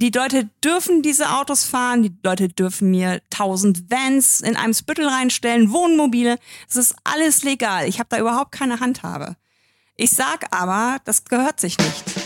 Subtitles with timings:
[0.00, 5.06] die Leute dürfen diese Autos fahren, die Leute dürfen mir tausend Vans in einem Spüttel
[5.06, 6.38] reinstellen, Wohnmobile.
[6.68, 7.86] Das ist alles legal.
[7.86, 9.36] Ich habe da überhaupt keine Handhabe.
[9.96, 12.19] Ich sag aber, das gehört sich nicht.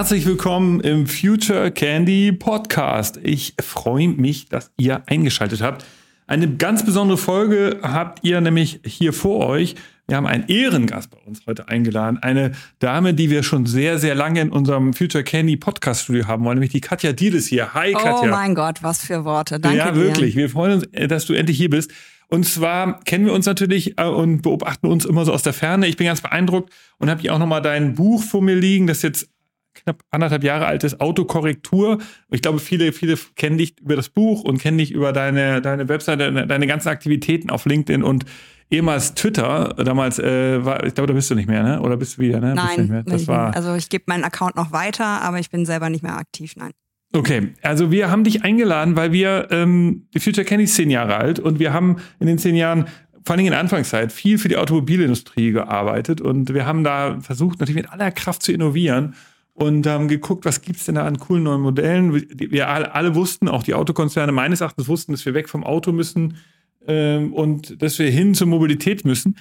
[0.00, 3.20] Herzlich willkommen im Future Candy Podcast.
[3.22, 5.84] Ich freue mich, dass ihr eingeschaltet habt.
[6.26, 9.74] Eine ganz besondere Folge habt ihr nämlich hier vor euch.
[10.08, 12.16] Wir haben einen Ehrengast bei uns heute eingeladen.
[12.16, 16.46] Eine Dame, die wir schon sehr, sehr lange in unserem Future Candy Podcast Studio haben
[16.46, 17.74] wollen, nämlich die Katja Diedes hier.
[17.74, 18.20] Hi, Katja.
[18.22, 19.60] Oh mein Gott, was für Worte.
[19.60, 20.00] Danke Ja, dir.
[20.00, 20.34] wirklich.
[20.34, 21.90] Wir freuen uns, äh, dass du endlich hier bist.
[22.28, 25.86] Und zwar kennen wir uns natürlich äh, und beobachten uns immer so aus der Ferne.
[25.88, 29.02] Ich bin ganz beeindruckt und habe hier auch nochmal dein Buch vor mir liegen, das
[29.02, 29.28] jetzt
[29.74, 31.98] knapp anderthalb Jahre altes Autokorrektur.
[32.30, 35.88] Ich glaube, viele, viele kennen dich über das Buch und kennen dich über deine, deine
[35.88, 38.24] Webseite, deine, ganzen Aktivitäten auf LinkedIn und
[38.70, 39.74] ehemals Twitter.
[39.76, 41.80] Damals, äh, war, ich glaube, da bist du nicht mehr, ne?
[41.80, 42.54] Oder bist du wieder, ne?
[42.54, 43.02] Nein, mehr?
[43.02, 46.16] Das war, also ich gebe meinen Account noch weiter, aber ich bin selber nicht mehr
[46.16, 46.72] aktiv, nein.
[47.12, 51.16] Okay, also wir haben dich eingeladen, weil wir, ähm, die Future Candy ist zehn Jahre
[51.16, 52.86] alt und wir haben in den zehn Jahren,
[53.24, 57.58] vor allem in der Anfangszeit, viel für die Automobilindustrie gearbeitet und wir haben da versucht,
[57.58, 59.16] natürlich mit aller Kraft zu innovieren
[59.60, 62.14] und haben geguckt, was gibt's denn da an coolen neuen Modellen.
[62.14, 65.92] Wir, alle, alle wussten, auch die Autokonzerne meines Erachtens wussten, dass wir weg vom Auto
[65.92, 66.38] müssen
[66.86, 69.36] ähm, und dass wir hin zur Mobilität müssen.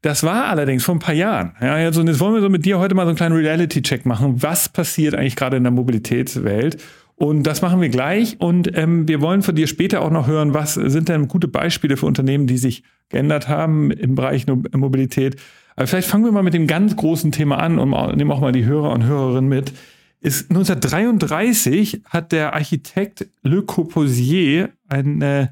[0.00, 1.52] Das war allerdings vor ein paar Jahren.
[1.60, 4.42] Ja, also jetzt wollen wir so mit dir heute mal so einen kleinen Reality-Check machen.
[4.42, 6.82] Was passiert eigentlich gerade in der Mobilitätswelt?
[7.14, 8.40] Und das machen wir gleich.
[8.40, 11.96] Und ähm, wir wollen von dir später auch noch hören, was sind denn gute Beispiele
[11.96, 15.36] für Unternehmen, die sich geändert haben im Bereich Mobilität.
[15.76, 18.52] Aber vielleicht fangen wir mal mit dem ganz großen Thema an und nehmen auch mal
[18.52, 19.72] die Hörer und Hörerinnen mit.
[20.20, 25.50] Ist 1933 hat der Architekt Le Corbusier ein,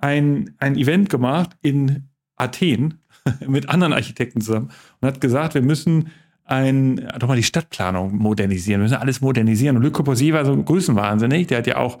[0.00, 2.04] ein, ein Event gemacht in
[2.36, 3.00] Athen
[3.46, 6.10] mit anderen Architekten zusammen und hat gesagt, wir müssen
[6.44, 9.76] ein, doch mal die Stadtplanung modernisieren, wir müssen alles modernisieren.
[9.76, 11.98] Und Le Corbusier war so größenwahnsinnig, der hat ja auch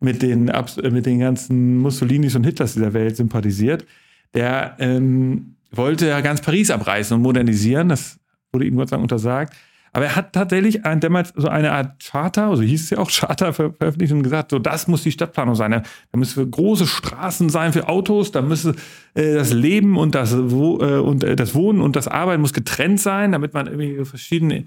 [0.00, 0.50] mit den,
[0.90, 3.86] mit den ganzen Mussolinis und Hitlers dieser Welt sympathisiert.
[4.34, 8.18] Der ähm, wollte ja ganz Paris abreißen und modernisieren, das
[8.52, 9.54] wurde ihm Gott sei Dank untersagt.
[9.94, 13.08] Aber er hat tatsächlich ein, damals so eine Art Charter, so hieß es ja auch,
[13.08, 15.70] Charter ver veröffentlicht und gesagt, so das muss die Stadtplanung sein.
[15.70, 18.74] Da müssen große Straßen sein für Autos, da müsse
[19.14, 22.52] äh, das Leben und das, Wo äh, und äh, das Wohnen und das Arbeiten muss
[22.52, 24.64] getrennt sein, damit man irgendwie verschiedene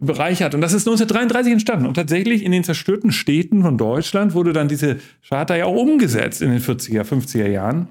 [0.00, 0.54] Bereiche hat.
[0.54, 1.86] Und das ist 1933 entstanden.
[1.86, 4.98] Und tatsächlich in den zerstörten Städten von Deutschland wurde dann diese
[5.28, 7.88] Charta ja auch umgesetzt in den 40er, 50er Jahren.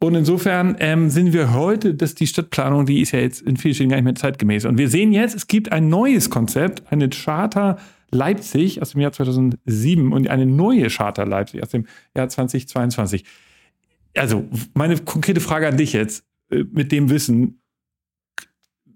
[0.00, 3.74] Und insofern ähm, sind wir heute, dass die Stadtplanung, die ist ja jetzt in vielen
[3.74, 4.64] Städten gar nicht mehr zeitgemäß.
[4.64, 7.78] Und wir sehen jetzt, es gibt ein neues Konzept, eine Charta
[8.10, 11.86] Leipzig aus dem Jahr 2007 und eine neue Charta Leipzig aus dem
[12.16, 13.24] Jahr 2022.
[14.16, 17.60] Also meine konkrete Frage an dich jetzt äh, mit dem Wissen.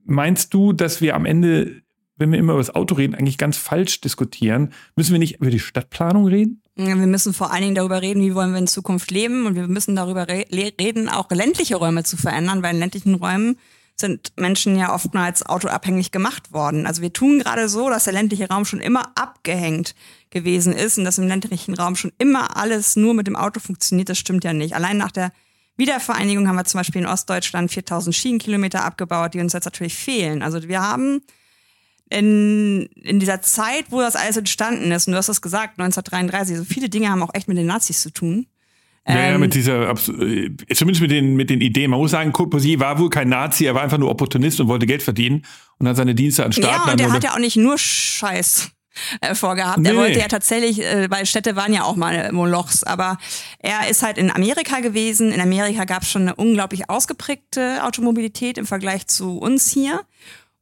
[0.04, 1.82] Meinst du, dass wir am Ende,
[2.16, 4.72] wenn wir immer über das Auto reden, eigentlich ganz falsch diskutieren?
[4.96, 6.61] Müssen wir nicht über die Stadtplanung reden?
[6.74, 9.68] Wir müssen vor allen Dingen darüber reden, wie wollen wir in Zukunft leben und wir
[9.68, 13.58] müssen darüber re reden, auch ländliche Räume zu verändern, weil in ländlichen Räumen
[13.94, 16.86] sind Menschen ja oftmals autoabhängig gemacht worden.
[16.86, 19.94] Also wir tun gerade so, dass der ländliche Raum schon immer abgehängt
[20.30, 24.08] gewesen ist und dass im ländlichen Raum schon immer alles nur mit dem Auto funktioniert.
[24.08, 24.74] Das stimmt ja nicht.
[24.74, 25.30] Allein nach der
[25.76, 30.42] Wiedervereinigung haben wir zum Beispiel in Ostdeutschland 4000 Schienenkilometer abgebaut, die uns jetzt natürlich fehlen.
[30.42, 31.20] Also wir haben
[32.12, 36.58] in, in dieser Zeit, wo das alles entstanden ist, und du hast es gesagt, 1933,
[36.58, 38.46] so viele Dinge haben auch echt mit den Nazis zu tun.
[39.06, 39.94] Ja, ja, Ähm, mit dieser, äh,
[40.74, 41.90] zumindest mit den, mit den Ideen.
[41.90, 44.86] Man muss sagen, Corbusier war wohl kein Nazi, er war einfach nur Opportunist und wollte
[44.86, 45.44] Geld verdienen
[45.78, 48.70] und hat seine Dienste an Staaten Ja, und der hat ja auch nicht nur Scheiß
[49.20, 49.78] äh, vorgehabt.
[49.78, 53.18] Nee, er wollte ja tatsächlich, äh, weil Städte waren ja auch mal Molochs, aber
[53.58, 55.32] er ist halt in Amerika gewesen.
[55.32, 60.02] In Amerika gab es schon eine unglaublich ausgeprägte Automobilität im Vergleich zu uns hier.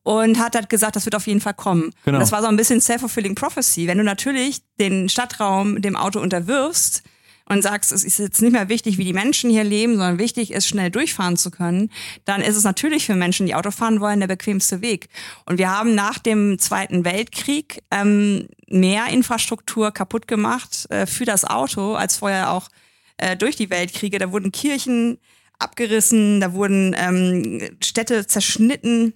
[0.02, 1.90] Und hat halt gesagt, das wird auf jeden Fall kommen.
[2.04, 2.16] Genau.
[2.16, 3.86] Und das war so ein bisschen self-fulfilling prophecy.
[3.86, 7.02] Wenn du natürlich den Stadtraum dem Auto unterwirfst
[7.50, 10.52] und sagst, es ist jetzt nicht mehr wichtig, wie die Menschen hier leben, sondern wichtig
[10.52, 11.90] ist, schnell durchfahren zu können,
[12.24, 15.08] dann ist es natürlich für Menschen, die Auto fahren wollen, der bequemste Weg.
[15.46, 21.44] Und wir haben nach dem Zweiten Weltkrieg ähm, mehr Infrastruktur kaputt gemacht äh, für das
[21.44, 22.68] Auto, als vorher auch
[23.16, 24.20] äh, durch die Weltkriege.
[24.20, 25.18] Da wurden Kirchen
[25.58, 29.14] abgerissen, da wurden ähm, Städte zerschnitten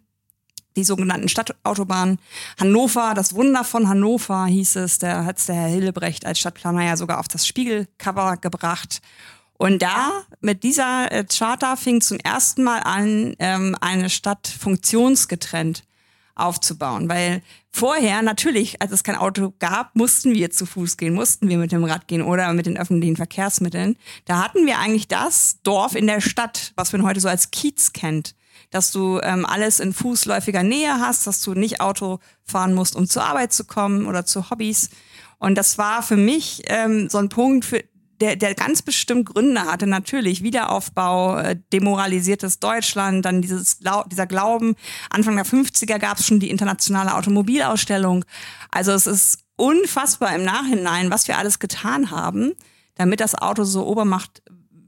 [0.76, 2.18] die sogenannten Stadtautobahnen.
[2.58, 6.96] Hannover, das Wunder von Hannover hieß es, da hat der Herr Hillebrecht als Stadtplaner ja
[6.96, 9.00] sogar auf das Spiegelcover gebracht.
[9.56, 10.10] Und da,
[10.40, 15.84] mit dieser äh, Charta, fing zum ersten Mal an, ähm, eine Stadt funktionsgetrennt
[16.34, 17.08] aufzubauen.
[17.08, 21.58] Weil vorher natürlich, als es kein Auto gab, mussten wir zu Fuß gehen, mussten wir
[21.58, 23.96] mit dem Rad gehen oder mit den öffentlichen Verkehrsmitteln.
[24.24, 27.92] Da hatten wir eigentlich das Dorf in der Stadt, was man heute so als Kiez
[27.92, 28.34] kennt.
[28.74, 33.06] Dass du ähm, alles in fußläufiger Nähe hast, dass du nicht Auto fahren musst, um
[33.06, 34.90] zur Arbeit zu kommen oder zu Hobbys.
[35.38, 37.84] Und das war für mich ähm, so ein Punkt, für,
[38.20, 44.76] der, der ganz bestimmt Gründe hatte, natürlich Wiederaufbau, äh, demoralisiertes Deutschland, dann dieses dieser Glauben.
[45.10, 48.24] Anfang der 50er gab es schon die internationale Automobilausstellung.
[48.70, 52.52] Also es ist unfassbar im Nachhinein, was wir alles getan haben,
[52.96, 54.42] damit das Auto so Obermacht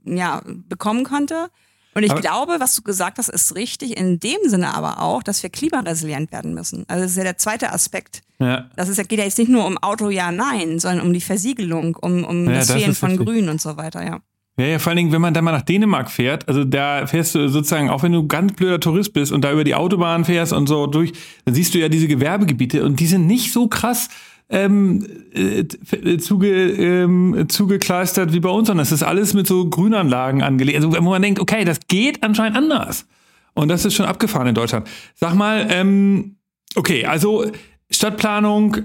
[0.05, 1.51] ja, bekommen konnte.
[1.97, 3.97] Und ich aber glaube, was du gesagt hast, ist richtig.
[3.97, 6.85] In dem Sinne aber auch, dass wir klimaresilient werden müssen.
[6.89, 8.21] Also das ist ja der zweite Aspekt.
[8.39, 8.67] Ja.
[8.77, 11.97] Das ist, geht ja jetzt nicht nur um Auto, ja, nein, sondern um die Versiegelung,
[11.97, 13.27] um, um ja, das, das Fehlen von richtig.
[13.27, 14.21] Grün und so weiter, ja.
[14.59, 17.35] Ja, ja, vor allen Dingen, wenn man da mal nach Dänemark fährt, also da fährst
[17.35, 20.53] du sozusagen, auch wenn du ganz blöder Tourist bist und da über die Autobahn fährst
[20.53, 21.13] und so durch,
[21.47, 24.11] dann siehst du ja diese Gewerbegebiete und die sind nicht so krass
[24.49, 25.05] ähm,
[25.35, 30.77] äh, zuge, ähm, zugekleistert wie bei uns, sondern es ist alles mit so Grünanlagen angelegt.
[30.77, 33.07] Also wo man denkt, okay, das geht anscheinend anders.
[33.55, 34.87] Und das ist schon abgefahren in Deutschland.
[35.15, 36.37] Sag mal, ähm,
[36.75, 37.51] okay, also
[37.91, 38.77] Stadtplanung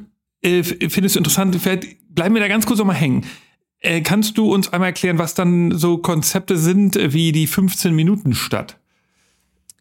[0.41, 1.55] äh, findest du interessant.
[1.55, 3.25] Vielleicht bleiben wir da ganz kurz nochmal hängen.
[3.79, 8.77] Äh, kannst du uns einmal erklären, was dann so Konzepte sind wie die 15-Minuten-Stadt?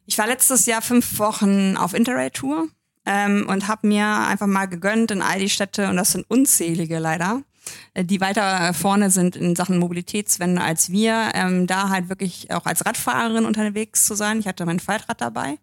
[0.07, 2.69] Ich war letztes Jahr fünf Wochen auf Interrail-Tour
[3.07, 6.99] ähm, und habe mir einfach mal gegönnt in all die Städte, und das sind unzählige
[6.99, 7.43] leider,
[7.95, 12.67] äh, die weiter vorne sind in Sachen Mobilitätswende als wir, ähm, da halt wirklich auch
[12.67, 14.41] als Radfahrerin unterwegs zu sein.
[14.41, 15.59] Ich hatte mein Faltrad dabei.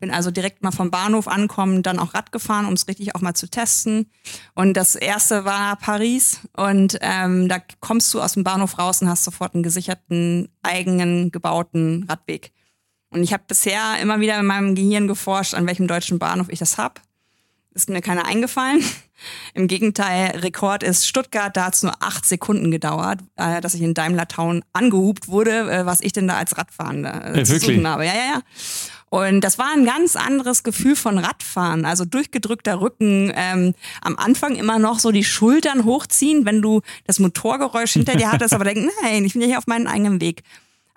[0.00, 3.20] Bin also direkt mal vom Bahnhof ankommen, dann auch Rad gefahren, um es richtig auch
[3.20, 4.10] mal zu testen.
[4.52, 6.40] Und das erste war Paris.
[6.56, 11.30] Und ähm, da kommst du aus dem Bahnhof raus und hast sofort einen gesicherten, eigenen,
[11.30, 12.52] gebauten Radweg.
[13.12, 16.58] Und ich habe bisher immer wieder in meinem Gehirn geforscht, an welchem deutschen Bahnhof ich
[16.58, 17.00] das hab.
[17.74, 18.82] Ist mir keiner eingefallen.
[19.54, 23.82] Im Gegenteil, Rekord ist Stuttgart, da hat es nur acht Sekunden gedauert, äh, dass ich
[23.82, 27.58] in Daimler Town angehupt wurde, äh, was ich denn da als Radfahrende äh, ja, zu
[27.60, 28.04] suchen habe.
[28.04, 28.42] Ja, ja, ja.
[29.10, 34.56] Und das war ein ganz anderes Gefühl von Radfahren, also durchgedrückter Rücken, ähm, am Anfang
[34.56, 38.90] immer noch so die Schultern hochziehen, wenn du das Motorgeräusch hinter dir hattest, aber denkst,
[39.02, 40.42] nein, ich bin ja hier auf meinem eigenen Weg.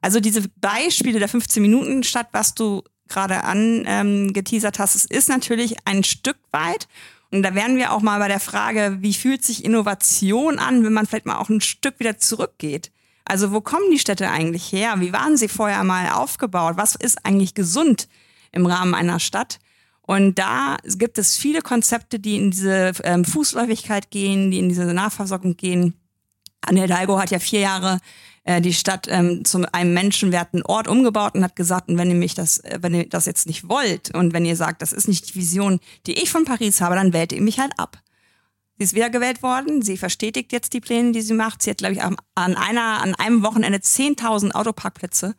[0.05, 5.29] Also diese Beispiele der 15 Minuten Stadt, was du gerade angeteasert ähm, hast, es ist
[5.29, 6.87] natürlich ein Stück weit.
[7.31, 10.93] Und da wären wir auch mal bei der Frage, wie fühlt sich Innovation an, wenn
[10.93, 12.91] man vielleicht mal auch ein Stück wieder zurückgeht?
[13.27, 14.93] Also wo kommen die Städte eigentlich her?
[14.99, 16.77] Wie waren sie vorher mal aufgebaut?
[16.77, 18.07] Was ist eigentlich gesund
[18.51, 19.57] im Rahmen einer Stadt?
[20.03, 24.85] Und da gibt es viele Konzepte, die in diese ähm, Fußläufigkeit gehen, die in diese
[24.85, 25.95] Nahversorgung gehen.
[26.61, 27.99] Anne Hidalgo hat ja vier Jahre
[28.45, 32.15] äh, die Stadt ähm, zu einem menschenwerten Ort umgebaut und hat gesagt, und wenn ihr
[32.15, 35.07] mich das, äh, wenn ihr das jetzt nicht wollt und wenn ihr sagt, das ist
[35.07, 37.97] nicht die Vision, die ich von Paris habe, dann wählt ihr mich halt ab.
[38.77, 39.81] Sie ist wiedergewählt worden.
[39.81, 41.61] Sie verstetigt jetzt die Pläne, die sie macht.
[41.61, 45.33] Sie hat, glaube ich, an einer, an einem Wochenende 10.000 Autoparkplätze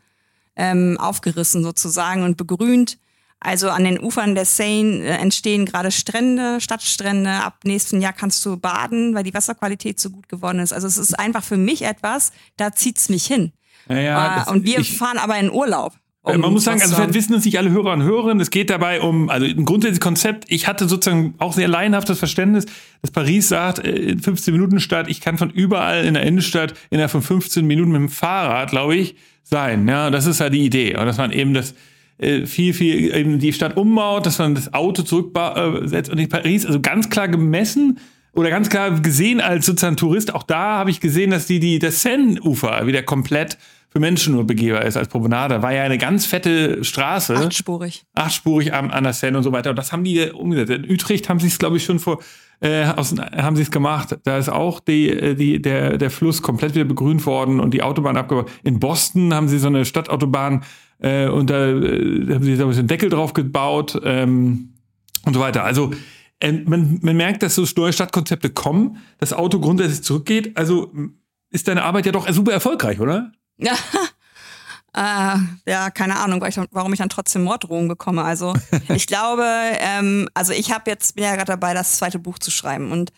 [0.57, 2.99] ähm, aufgerissen sozusagen und begrünt.
[3.41, 7.31] Also an den Ufern der Seine äh, entstehen gerade Strände, Stadtstrände.
[7.31, 10.73] Ab nächsten Jahr kannst du baden, weil die Wasserqualität so gut geworden ist.
[10.73, 13.53] Also es ist einfach für mich etwas, da zieht's mich hin.
[13.89, 15.93] Ja, ja, äh, und wir fahren aber in Urlaub.
[16.25, 18.51] Äh, um man muss sagen, also vielleicht wissen es nicht alle Hörer und Hörerinnen, es
[18.51, 22.67] geht dabei um, also ein grundsätzliches Konzept, ich hatte sozusagen auch sehr laienhaftes Verständnis,
[23.03, 27.13] dass Paris sagt, in 15 Minuten Stadt, ich kann von überall in der Innenstadt innerhalb
[27.13, 29.15] von 15 Minuten mit dem Fahrrad, glaube ich,
[29.45, 29.87] sein.
[29.87, 30.97] Ja, das ist ja die Idee.
[30.97, 31.75] Und dass man eben das, äh,
[32.19, 36.81] viel, viel eben die Stadt umbaut, dass man das Auto zurücksetzt und in Paris, also
[36.81, 37.99] ganz klar gemessen
[38.33, 41.79] oder ganz klar gesehen als sozusagen Tourist, auch da habe ich gesehen, dass die, die
[41.79, 43.59] das Seine-Ufer wieder komplett
[43.97, 45.63] für Menschen nur begehbar ist als Promenade.
[45.63, 47.35] War ja eine ganz fette Straße.
[47.35, 48.05] Achtspurig.
[48.15, 49.71] Achtspurig an, an der Seine und so weiter.
[49.71, 50.71] Und das haben die umgesetzt.
[50.71, 52.19] In Utrecht haben sie es, glaube ich, schon vor,
[52.61, 54.19] äh, aus, haben sie es gemacht.
[54.25, 57.83] Da ist auch die, äh, die, der, der Fluss komplett wieder begrünt worden und die
[57.83, 58.51] Autobahn abgebaut.
[58.65, 60.63] In Boston haben sie so eine Stadtautobahn
[60.99, 64.75] äh, und da äh, haben sie da ein bisschen Deckel drauf gebaut ähm,
[65.25, 65.65] und so weiter.
[65.65, 65.93] Also
[66.41, 70.57] äh, man, man merkt, dass so neue Stadtkonzepte kommen, das Auto grundsätzlich zurückgeht.
[70.57, 70.93] Also
[71.51, 73.33] ist deine Arbeit ja doch super erfolgreich, oder?
[73.59, 73.75] Ja.
[74.99, 75.37] Äh,
[75.71, 78.25] ja, keine Ahnung, warum ich dann trotzdem Morddrohungen bekomme.
[78.25, 78.55] Also
[78.89, 82.51] ich glaube, ähm, also ich habe jetzt bin ja gerade dabei, das zweite Buch zu
[82.51, 83.13] schreiben und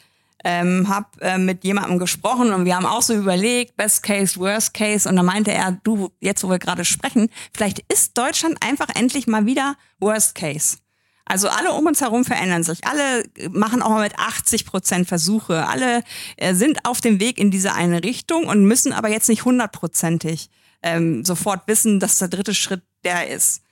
[0.44, 4.74] ähm, habe äh, mit jemandem gesprochen und wir haben auch so überlegt, Best Case, Worst
[4.74, 8.88] Case und da meinte er, du, jetzt wo wir gerade sprechen, vielleicht ist Deutschland einfach
[8.94, 10.78] endlich mal wieder Worst Case.
[11.24, 12.86] Also alle um uns herum verändern sich.
[12.86, 15.66] Alle machen auch mal mit 80 Prozent Versuche.
[15.66, 16.02] Alle
[16.38, 20.48] äh, sind auf dem Weg in diese eine Richtung und müssen aber jetzt nicht hundertprozentig
[20.82, 23.62] ähm, sofort wissen, dass der dritte Schritt der ist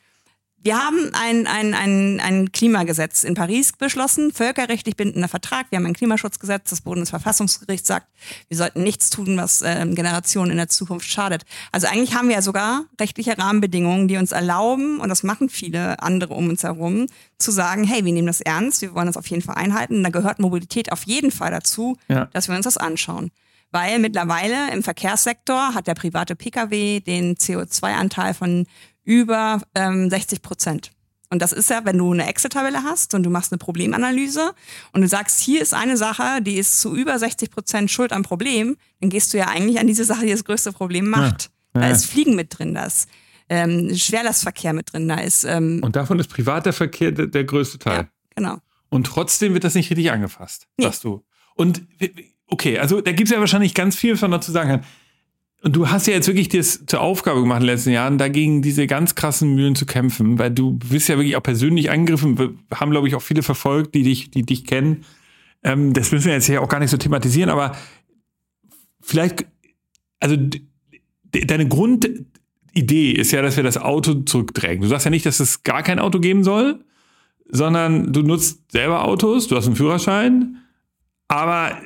[0.66, 5.66] Wir haben ein, ein, ein, ein Klimagesetz in Paris beschlossen, völkerrechtlich bindender Vertrag.
[5.70, 6.70] Wir haben ein Klimaschutzgesetz.
[6.70, 8.08] Das Bundesverfassungsgericht sagt,
[8.48, 11.44] wir sollten nichts tun, was ähm, Generationen in der Zukunft schadet.
[11.70, 16.02] Also eigentlich haben wir ja sogar rechtliche Rahmenbedingungen, die uns erlauben, und das machen viele
[16.02, 17.06] andere um uns herum,
[17.38, 20.02] zu sagen, hey, wir nehmen das ernst, wir wollen das auf jeden Fall einhalten.
[20.02, 22.24] Da gehört Mobilität auf jeden Fall dazu, ja.
[22.32, 23.30] dass wir uns das anschauen
[23.72, 28.64] weil mittlerweile im Verkehrssektor hat der private Pkw den CO2-Anteil von
[29.06, 30.90] über ähm, 60 Prozent.
[31.30, 34.52] Und das ist ja, wenn du eine Excel-Tabelle hast und du machst eine Problemanalyse
[34.92, 38.22] und du sagst, hier ist eine Sache, die ist zu über 60 Prozent schuld am
[38.22, 41.50] Problem, dann gehst du ja eigentlich an diese Sache, die das größte Problem macht.
[41.74, 41.88] Ja, ja.
[41.88, 43.08] Da ist Fliegen mit drin, da ist
[43.48, 45.44] ähm, Schwerlastverkehr mit drin, da ist.
[45.44, 47.96] Ähm, und davon ist privater Verkehr der, der größte Teil.
[47.96, 48.58] Ja, genau.
[48.88, 50.84] Und trotzdem wird das nicht richtig angefasst, nee.
[50.84, 51.24] sagst du.
[51.54, 51.82] Und
[52.46, 54.84] okay, also da gibt es ja wahrscheinlich ganz viel, was man dazu sagen kann.
[55.66, 58.62] Und du hast ja jetzt wirklich das zur Aufgabe gemacht in den letzten Jahren, dagegen
[58.62, 62.38] diese ganz krassen Mühlen zu kämpfen, weil du bist ja wirklich auch persönlich angegriffen.
[62.38, 65.04] Wir haben, glaube ich, auch viele verfolgt, die dich, die dich kennen.
[65.64, 67.76] Ähm, das müssen wir jetzt hier auch gar nicht so thematisieren, aber
[69.00, 69.44] vielleicht,
[70.20, 70.36] also
[71.32, 74.82] deine Grundidee ist ja, dass wir das Auto zurückdrängen.
[74.82, 76.84] Du sagst ja nicht, dass es gar kein Auto geben soll,
[77.48, 80.58] sondern du nutzt selber Autos, du hast einen Führerschein,
[81.26, 81.76] aber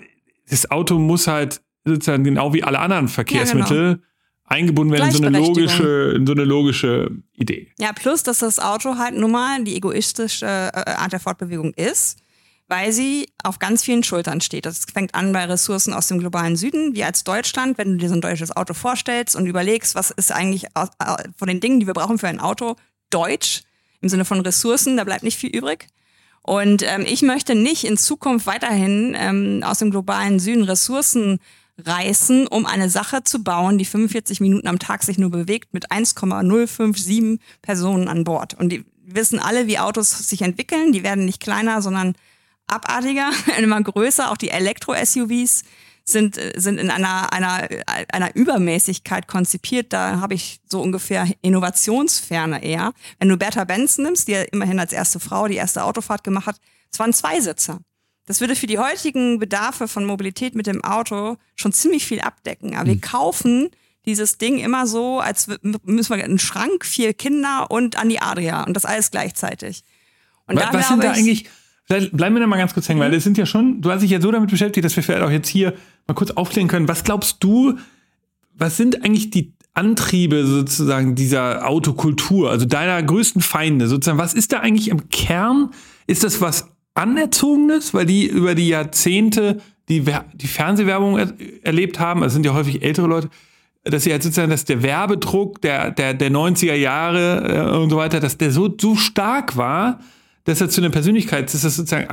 [0.50, 4.04] das Auto muss halt sozusagen genau wie alle anderen Verkehrsmittel ja, genau.
[4.44, 7.72] eingebunden werden in so eine logische, in so eine logische Idee.
[7.78, 12.18] Ja, plus, dass das Auto halt nun mal die egoistische äh, Art der Fortbewegung ist,
[12.68, 14.66] weil sie auf ganz vielen Schultern steht.
[14.66, 18.08] Das fängt an bei Ressourcen aus dem globalen Süden, wie als Deutschland, wenn du dir
[18.08, 20.66] so ein deutsches Auto vorstellst und überlegst, was ist eigentlich
[21.36, 22.76] von den Dingen, die wir brauchen für ein Auto,
[23.10, 23.62] deutsch
[24.00, 25.88] im Sinne von Ressourcen, da bleibt nicht viel übrig.
[26.42, 31.38] Und ähm, ich möchte nicht in Zukunft weiterhin ähm, aus dem globalen Süden Ressourcen
[31.86, 35.90] reißen, um eine Sache zu bauen, die 45 Minuten am Tag sich nur bewegt mit
[35.90, 38.54] 1,057 Personen an Bord.
[38.54, 40.92] Und die wissen alle, wie Autos sich entwickeln.
[40.92, 42.14] Die werden nicht kleiner, sondern
[42.66, 44.30] abartiger, immer größer.
[44.30, 45.64] Auch die Elektro-SUVs
[46.04, 47.68] sind, sind in einer, einer,
[48.12, 49.92] einer Übermäßigkeit konzipiert.
[49.92, 52.92] Da habe ich so ungefähr Innovationsferne eher.
[53.18, 56.46] Wenn du Bertha Benz nimmst, die ja immerhin als erste Frau die erste Autofahrt gemacht
[56.46, 56.56] hat,
[56.92, 57.80] es waren Zweisitzer.
[58.26, 62.74] Das würde für die heutigen Bedarfe von Mobilität mit dem Auto schon ziemlich viel abdecken.
[62.74, 62.88] Aber mhm.
[62.88, 63.00] wir hm.
[63.00, 63.70] kaufen
[64.06, 65.48] dieses Ding immer so, als
[65.84, 69.84] müssen wir einen Schrank, vier Kinder und an die Adria und das alles gleichzeitig.
[70.46, 71.48] Und was, was sind da eigentlich,
[71.86, 74.10] bleiben wir da mal ganz kurz hängen, weil das sind ja schon, du hast dich
[74.10, 75.74] ja so damit beschäftigt, dass wir vielleicht auch jetzt hier
[76.06, 76.88] mal kurz aufklären können.
[76.88, 77.78] Was glaubst du,
[78.54, 84.18] was sind eigentlich die Antriebe sozusagen dieser Autokultur, also deiner größten Feinde sozusagen?
[84.18, 85.70] Was ist da eigentlich im Kern?
[86.06, 90.04] Ist das was Anerzogenes, weil die über die Jahrzehnte die,
[90.34, 91.32] die Fernsehwerbung er
[91.62, 93.28] erlebt haben, also sind ja häufig ältere Leute,
[93.82, 97.96] dass sie halt sozusagen, dass der Werbedruck der, der, der 90er Jahre äh, und so
[97.96, 100.00] weiter, dass der so, so stark war,
[100.44, 102.06] dass er zu einer Persönlichkeit, dass das sozusagen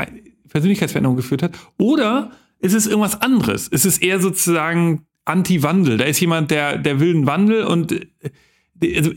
[0.49, 1.57] Persönlichkeitsveränderung geführt hat.
[1.77, 3.67] Oder ist es irgendwas anderes?
[3.67, 5.97] Ist es eher sozusagen Anti-Wandel?
[5.97, 9.11] Da ist jemand, der, der will einen Wandel und äh, also,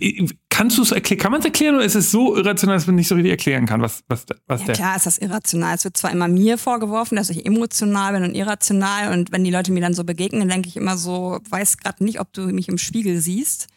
[0.60, 1.18] kannst du es erklären?
[1.18, 3.64] Kann man es erklären oder ist es so irrational, dass man nicht so richtig erklären
[3.64, 4.74] kann, was, was, was ja, der.
[4.74, 5.74] Klar ist das irrational.
[5.74, 9.50] Es wird zwar immer mir vorgeworfen, dass ich emotional bin und irrational und wenn die
[9.50, 12.68] Leute mir dann so begegnen, denke ich immer so, weiß gerade nicht, ob du mich
[12.68, 13.68] im Spiegel siehst.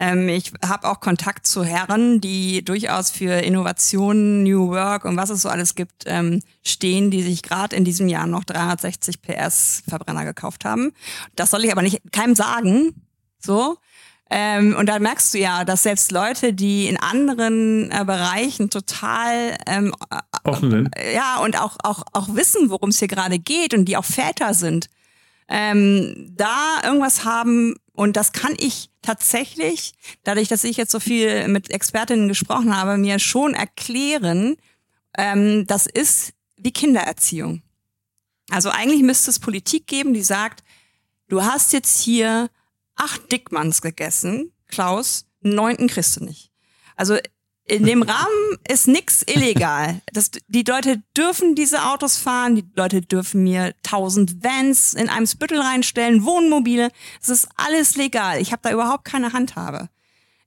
[0.00, 5.28] Ähm, ich habe auch Kontakt zu Herren, die durchaus für Innovation, New Work und was
[5.28, 9.82] es so alles gibt, ähm, stehen, die sich gerade in diesem Jahr noch 360 PS
[9.86, 10.92] Verbrenner gekauft haben.
[11.36, 12.94] Das soll ich aber nicht keinem sagen.
[13.38, 13.76] So,
[14.34, 19.58] ähm, und da merkst du ja, dass selbst Leute, die in anderen äh, Bereichen total
[19.66, 20.96] ähm, äh, offen sind.
[20.96, 24.06] Äh, ja, und auch, auch, auch wissen, worum es hier gerade geht und die auch
[24.06, 24.88] Väter sind,
[25.48, 29.92] ähm, da irgendwas haben, und das kann ich tatsächlich,
[30.24, 34.56] dadurch, dass ich jetzt so viel mit Expertinnen gesprochen habe, mir schon erklären,
[35.18, 37.60] ähm, das ist wie Kindererziehung.
[38.50, 40.64] Also eigentlich müsste es Politik geben, die sagt,
[41.28, 42.48] du hast jetzt hier
[42.96, 46.50] acht Dickmanns gegessen, Klaus, neunten kriegst du nicht.
[46.96, 47.18] Also
[47.64, 50.02] in dem Rahmen ist nix illegal.
[50.12, 55.26] Das, die Leute dürfen diese Autos fahren, die Leute dürfen mir tausend Vans in einem
[55.26, 56.90] Spüttel reinstellen, Wohnmobile.
[57.20, 58.40] Das ist alles legal.
[58.40, 59.88] Ich habe da überhaupt keine Handhabe.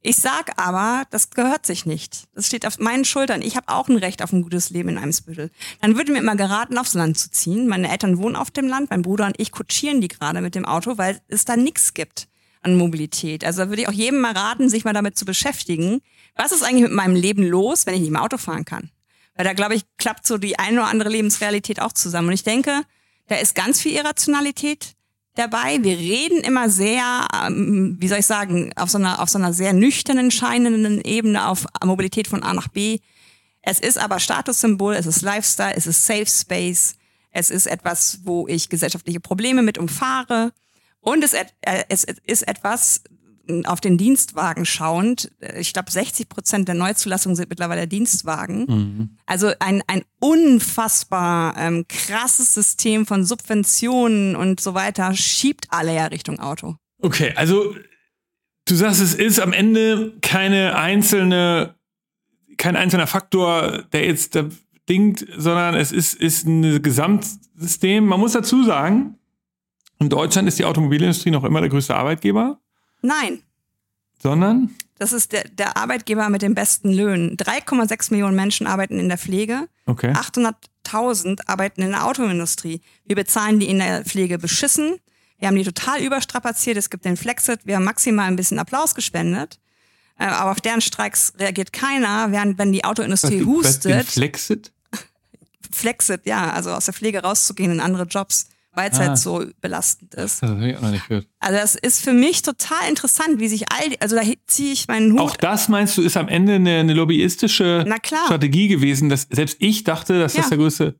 [0.01, 2.27] Ich sag aber, das gehört sich nicht.
[2.35, 3.41] Das steht auf meinen Schultern.
[3.41, 5.49] Ich habe auch ein Recht auf ein gutes Leben in einem Spüttel.
[5.81, 7.67] Dann würde mir immer geraten, aufs Land zu ziehen.
[7.67, 10.65] Meine Eltern wohnen auf dem Land, mein Bruder und ich kutschieren die gerade mit dem
[10.65, 12.27] Auto, weil es da nichts gibt
[12.65, 13.45] an Mobilität.
[13.45, 16.01] Also da würde ich auch jedem mal raten, sich mal damit zu beschäftigen.
[16.35, 18.89] Was ist eigentlich mit meinem Leben los, wenn ich nicht mehr Auto fahren kann?
[19.35, 22.29] Weil da, glaube ich, klappt so die eine oder andere Lebensrealität auch zusammen.
[22.29, 22.81] Und ich denke,
[23.27, 24.95] da ist ganz viel Irrationalität.
[25.35, 25.83] dabei.
[25.83, 29.51] Wir reden immer sehr, ähm, wie soll ich sagen, auf so einer, auf so einer
[29.53, 32.99] sehr nüchternen, scheinenden Ebene auf Mobilität von A nach B.
[33.61, 36.95] Es ist aber Statussymbol, es ist Lifestyle, es ist Safe Space,
[37.31, 40.53] es ist etwas, wo ich gesellschaftliche Probleme mit umfahre.
[41.05, 41.45] Und es, äh,
[41.87, 43.03] es ist etwas,
[43.65, 48.65] auf den Dienstwagen schauend, ich glaube 60 Prozent der Neuzulassungen sind mittlerweile Dienstwagen.
[48.67, 49.09] Mhm.
[49.27, 56.07] Also ein, ein unfassbar ähm, krasses System von Subventionen und so weiter schiebt alle ja
[56.07, 56.77] Richtung Auto.
[57.03, 57.75] Okay, also
[58.67, 61.75] du sagst, es ist am Ende keine einzelne,
[62.57, 64.49] kein einzelner Faktor, der jetzt da
[64.89, 68.05] dingt, sondern es ist, ist ein Gesamtsystem.
[68.05, 69.19] Man muss dazu sagen,
[69.99, 72.59] in Deutschland ist die Automobilindustrie noch immer der größte Arbeitgeber.
[73.01, 73.41] Nein.
[74.21, 74.75] Sondern?
[74.97, 77.37] Das ist der, der Arbeitgeber mit den besten Löhnen.
[77.37, 79.67] 3,6 Millionen Menschen arbeiten in der Pflege.
[79.85, 80.11] Okay.
[80.13, 82.81] 800.000 arbeiten in der Autoindustrie.
[83.05, 84.97] Wir bezahlen die in der Pflege beschissen.
[85.37, 86.77] Wir haben die total überstrapaziert.
[86.77, 87.59] Es gibt den Flexit.
[87.65, 89.59] Wir haben maximal ein bisschen Applaus gespendet.
[90.17, 94.07] Äh, aber auf deren Streiks reagiert keiner, während wenn die Autoindustrie was, hustet.
[94.07, 94.71] Was Flexit?
[95.71, 99.11] Flexit, ja, also aus der Pflege rauszugehen in andere Jobs weil es halt ah.
[99.11, 100.43] halt so belastend ist.
[100.43, 101.27] Das habe ich auch noch nicht gehört.
[101.39, 104.87] Also das ist für mich total interessant, wie sich all die, also da ziehe ich
[104.87, 105.21] meinen Hut.
[105.21, 107.85] Auch das meinst du, ist am Ende eine, eine lobbyistische
[108.25, 110.49] Strategie gewesen, dass selbst ich dachte, dass das ja.
[110.49, 110.95] der größte.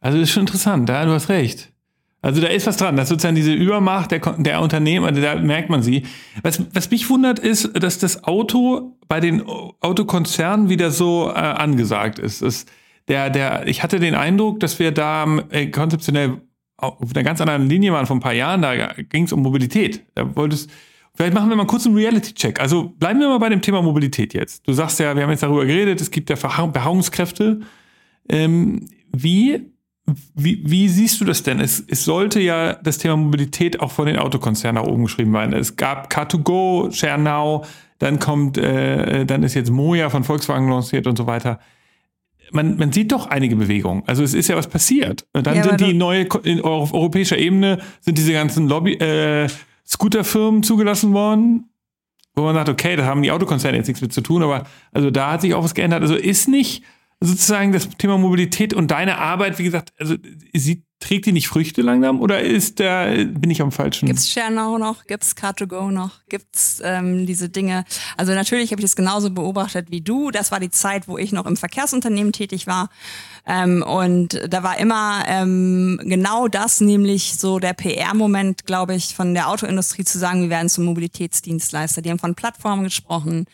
[0.00, 1.72] Also das ist schon interessant, ja, du hast recht.
[2.20, 5.70] Also da ist was dran, dass sozusagen diese Übermacht der, der Unternehmen, also da merkt
[5.70, 6.04] man sie.
[6.42, 12.18] Was, was mich wundert ist, dass das Auto bei den Autokonzernen wieder so äh, angesagt
[12.18, 12.42] ist.
[12.42, 12.66] Das,
[13.06, 16.42] der, der, ich hatte den Eindruck, dass wir da äh, konzeptionell
[16.78, 20.04] auf einer ganz anderen Linie waren vor ein paar Jahren, da ging es um Mobilität.
[20.14, 20.70] Da wolltest,
[21.14, 22.60] vielleicht machen wir mal kurz einen Reality-Check.
[22.60, 24.66] Also bleiben wir mal bei dem Thema Mobilität jetzt.
[24.66, 27.60] Du sagst ja, wir haben jetzt darüber geredet, es gibt ja Beharrungskräfte.
[28.28, 29.72] Ähm, wie,
[30.34, 31.58] wie, wie siehst du das denn?
[31.58, 35.54] Es, es sollte ja das Thema Mobilität auch von den Autokonzernen nach oben geschrieben werden.
[35.54, 37.66] Es gab Car2Go, ShareNow,
[37.98, 41.58] dann kommt, äh, dann ist jetzt Moja von Volkswagen lanciert und so weiter
[42.52, 44.02] man, man sieht doch einige Bewegungen.
[44.06, 45.26] Also es ist ja was passiert.
[45.32, 49.48] Und dann ja, sind die neue, in, auf europäischer Ebene sind diese ganzen Lobby, äh,
[49.86, 51.70] Scooterfirmen zugelassen worden,
[52.34, 55.10] wo man sagt, okay, da haben die Autokonzerne jetzt nichts mit zu tun, aber also
[55.10, 56.02] da hat sich auch was geändert.
[56.02, 56.84] Also ist nicht
[57.20, 60.14] sozusagen das Thema Mobilität und deine Arbeit, wie gesagt, also
[60.54, 64.06] sie trägt die nicht Früchte langsam oder ist der, bin ich am falschen?
[64.06, 65.04] Gibt's ShareNow noch?
[65.06, 66.20] Gibt's Car2Go noch?
[66.28, 67.84] Gibt's ähm, diese Dinge?
[68.16, 70.30] Also natürlich habe ich das genauso beobachtet wie du.
[70.30, 72.90] Das war die Zeit, wo ich noch im Verkehrsunternehmen tätig war.
[73.48, 79.32] Ähm, und da war immer ähm, genau das, nämlich so der PR-Moment, glaube ich, von
[79.32, 82.02] der Autoindustrie zu sagen, wir werden zum Mobilitätsdienstleister.
[82.02, 83.46] Die haben von Plattformen gesprochen,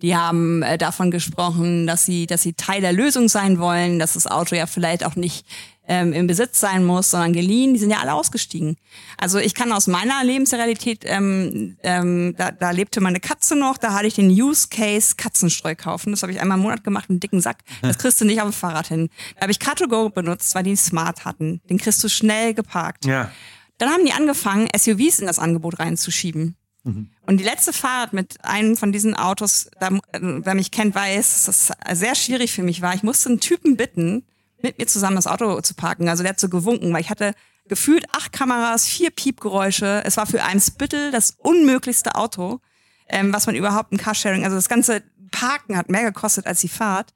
[0.00, 4.14] die haben äh, davon gesprochen, dass sie, dass sie Teil der Lösung sein wollen, dass
[4.14, 5.44] das Auto ja vielleicht auch nicht
[5.88, 8.76] ähm, im Besitz sein muss, sondern geliehen, die sind ja alle ausgestiegen.
[9.16, 13.92] Also ich kann aus meiner Lebensrealität, ähm, ähm, da, da lebte meine Katze noch, da
[13.92, 16.12] hatte ich den Use Case Katzenstreu kaufen.
[16.12, 17.58] Das habe ich einmal im Monat gemacht, einen dicken Sack.
[17.82, 19.10] Das kriegst du nicht auf dem Fahrrad hin.
[19.42, 21.60] Da habe ich Car2Go benutzt, weil die Smart hatten.
[21.68, 23.06] Den kriegst du schnell geparkt.
[23.06, 23.28] Ja.
[23.76, 26.54] Dann haben die angefangen, SUVs in das Angebot reinzuschieben.
[26.84, 27.10] Mhm.
[27.26, 31.66] Und die letzte Fahrt mit einem von diesen Autos, da, wer mich kennt, weiß, dass
[31.66, 32.94] das sehr schwierig für mich war.
[32.94, 34.24] Ich musste einen Typen bitten,
[34.62, 36.08] mit mir zusammen das Auto zu parken.
[36.08, 37.34] Also der hat so gewunken, weil ich hatte
[37.66, 40.02] gefühlt acht Kameras, vier Piepgeräusche.
[40.04, 42.60] Es war für Eimsbüttel das unmöglichste Auto,
[43.08, 45.02] ähm, was man überhaupt im Carsharing, also das ganze
[45.32, 47.12] Parken hat mehr gekostet als die Fahrt.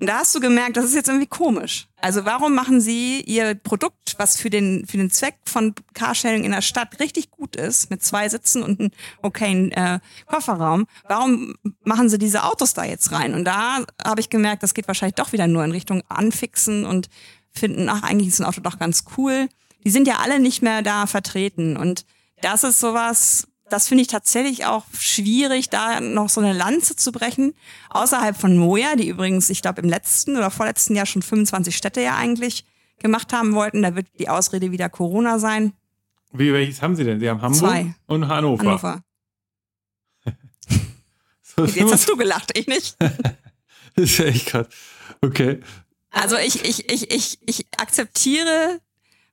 [0.00, 1.88] Und da hast du gemerkt, das ist jetzt irgendwie komisch.
[2.00, 6.52] Also warum machen sie ihr Produkt, was für den, für den Zweck von Carsharing in
[6.52, 8.90] der Stadt richtig gut ist, mit zwei Sitzen und einem
[9.22, 13.34] okayen äh, Kofferraum, warum machen sie diese Autos da jetzt rein?
[13.34, 17.08] Und da habe ich gemerkt, das geht wahrscheinlich doch wieder nur in Richtung Anfixen und
[17.50, 19.48] finden, ach, eigentlich ist ein Auto doch ganz cool.
[19.84, 21.76] Die sind ja alle nicht mehr da vertreten.
[21.76, 22.04] Und
[22.40, 27.12] das ist sowas, das finde ich tatsächlich auch schwierig, da noch so eine Lanze zu
[27.12, 27.54] brechen.
[27.90, 32.00] Außerhalb von Moja, die übrigens, ich glaube, im letzten oder vorletzten Jahr schon 25 Städte
[32.00, 32.64] ja eigentlich
[32.98, 33.82] gemacht haben wollten.
[33.82, 35.72] Da wird die Ausrede wieder Corona sein.
[36.32, 37.20] Wie, welches haben Sie denn?
[37.20, 37.94] Sie haben Hamburg Zwei.
[38.06, 38.64] und Hannover.
[38.64, 39.02] Hannover.
[41.42, 42.96] so, Jetzt hast du gelacht, ich nicht.
[43.00, 44.66] das ist ja echt krass.
[45.22, 45.60] Okay.
[46.10, 48.80] Also ich, ich, ich, ich, ich akzeptiere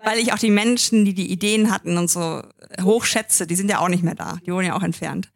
[0.06, 2.42] weil ich auch die Menschen, die die Ideen hatten und so
[2.82, 5.30] hochschätze, die sind ja auch nicht mehr da, die wurden ja auch entfernt.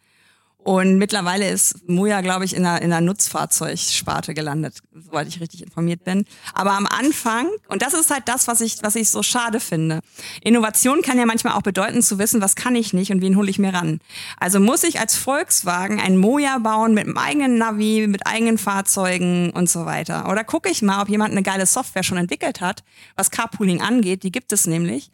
[0.61, 5.63] Und mittlerweile ist Moja, glaube ich, in einer, in einer Nutzfahrzeugsparte gelandet, soweit ich richtig
[5.63, 6.25] informiert bin.
[6.53, 10.01] Aber am Anfang, und das ist halt das, was ich, was ich so schade finde.
[10.43, 13.49] Innovation kann ja manchmal auch bedeuten, zu wissen, was kann ich nicht und wen hole
[13.49, 14.01] ich mir ran.
[14.37, 19.51] Also muss ich als Volkswagen ein Moja bauen mit einem eigenen Navi, mit eigenen Fahrzeugen
[19.51, 20.29] und so weiter.
[20.29, 22.83] Oder gucke ich mal, ob jemand eine geile Software schon entwickelt hat,
[23.15, 25.09] was Carpooling angeht, die gibt es nämlich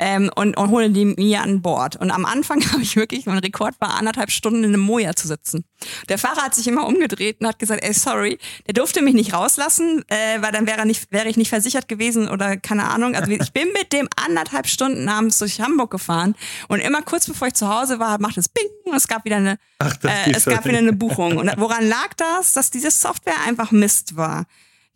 [0.00, 1.96] ähm, und, und hole die mir an Bord.
[1.96, 5.28] Und am Anfang habe ich wirklich, mein Rekord war anderthalb Stunden in einem Moja zu
[5.28, 5.64] sitzen.
[6.08, 9.34] Der Fahrer hat sich immer umgedreht und hat gesagt, ey, sorry, der durfte mich nicht
[9.34, 13.14] rauslassen, äh, weil dann wäre, nicht, wäre ich nicht versichert gewesen oder keine Ahnung.
[13.14, 16.34] Also ich bin mit dem anderthalb Stunden abends durch Hamburg gefahren
[16.68, 19.36] und immer kurz bevor ich zu Hause war, macht es Bing und es gab wieder
[19.36, 21.36] eine, Ach, äh, es gab wieder eine Buchung.
[21.36, 22.54] Und woran lag das?
[22.54, 24.46] Dass diese Software einfach Mist war.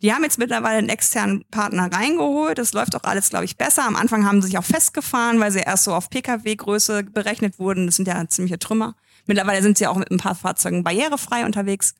[0.05, 2.59] Die haben jetzt mittlerweile einen externen Partner reingeholt.
[2.59, 3.87] Das läuft auch alles, glaube ich, besser.
[3.87, 7.87] Am Anfang haben sie sich auch festgefahren, weil sie erst so auf Pkw-Größe berechnet wurden.
[7.87, 8.95] Das sind ja ziemliche Trümmer.
[9.25, 11.95] Mittlerweile sind sie auch mit ein paar Fahrzeugen barrierefrei unterwegs.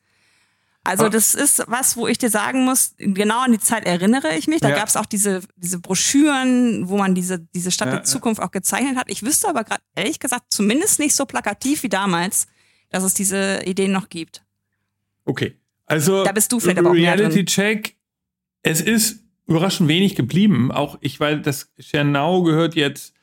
[0.84, 4.46] Also das ist was, wo ich dir sagen muss, genau an die Zeit erinnere ich
[4.46, 4.62] mich.
[4.62, 4.76] Da ja.
[4.76, 8.52] gab es auch diese, diese Broschüren, wo man diese, diese Stadt ja, der Zukunft auch
[8.52, 9.10] gezeichnet hat.
[9.10, 12.46] Ich wüsste aber gerade, ehrlich gesagt, zumindest nicht so plakativ wie damals,
[12.92, 14.44] dass es diese Ideen noch gibt.
[15.26, 15.56] Okay.
[15.88, 17.95] Also da bist du vielleicht aber auch Reality Check,
[18.66, 20.72] es ist überraschend wenig geblieben.
[20.72, 23.14] Auch ich, weil das Schernau gehört jetzt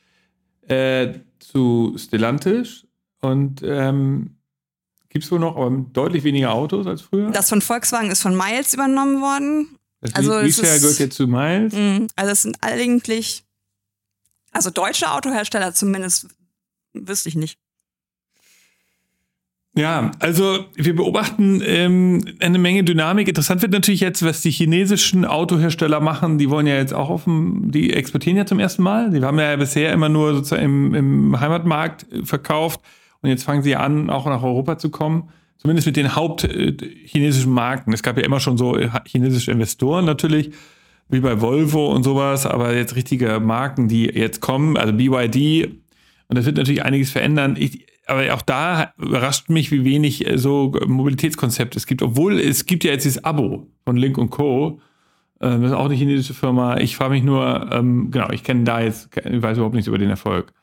[0.67, 2.87] äh, zu Stellantis
[3.19, 4.37] und ähm,
[5.09, 7.29] gibt es wohl noch, aber deutlich weniger Autos als früher.
[7.31, 9.77] Das von Volkswagen ist von Miles übernommen worden.
[9.99, 11.73] Das also Vishare gehört jetzt zu Miles.
[11.73, 13.43] Mh, also es sind eigentlich,
[14.51, 16.27] also deutsche Autohersteller zumindest,
[16.93, 17.59] wüsste ich nicht.
[19.75, 23.27] Ja, also wir beobachten ähm, eine Menge Dynamik.
[23.27, 26.37] Interessant wird natürlich jetzt, was die chinesischen Autohersteller machen.
[26.37, 29.09] Die wollen ja jetzt auch dem, die exportieren ja zum ersten Mal.
[29.09, 32.81] Die haben ja bisher immer nur sozusagen im, im Heimatmarkt äh, verkauft
[33.21, 35.29] und jetzt fangen sie an, auch nach Europa zu kommen.
[35.57, 37.93] Zumindest mit den hauptchinesischen äh, Marken.
[37.93, 40.51] Es gab ja immer schon so äh, chinesische Investoren natürlich,
[41.09, 45.71] wie bei Volvo und sowas, aber jetzt richtige Marken, die jetzt kommen, also BYD.
[46.27, 47.55] Und das wird natürlich einiges verändern.
[47.57, 52.65] Ich, aber auch da überrascht mich, wie wenig äh, so Mobilitätskonzepte es gibt, obwohl es
[52.65, 54.79] gibt ja jetzt dieses Abo von Link und Co.
[55.41, 56.77] Ähm, das ist auch eine chinesische Firma.
[56.77, 59.97] Ich frage mich nur, ähm, genau, ich kenne da jetzt, ich weiß überhaupt nichts über
[59.97, 60.53] den Erfolg.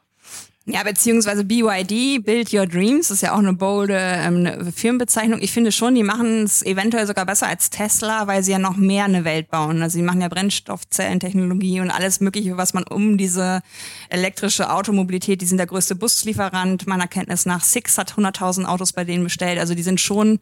[0.67, 5.41] Ja, beziehungsweise BYD, Build Your Dreams, ist ja auch eine bolde ähm, eine Firmenbezeichnung.
[5.41, 8.77] Ich finde schon, die machen es eventuell sogar besser als Tesla, weil sie ja noch
[8.77, 9.83] mehr eine Welt bauen.
[9.83, 13.63] Also sie machen ja Brennstoffzellentechnologie und alles Mögliche, was man um diese
[14.11, 17.65] elektrische Automobilität, die sind der größte Buslieferant meiner Kenntnis nach.
[17.65, 19.59] Six hat 100.000 Autos bei denen bestellt.
[19.59, 20.41] Also die sind schon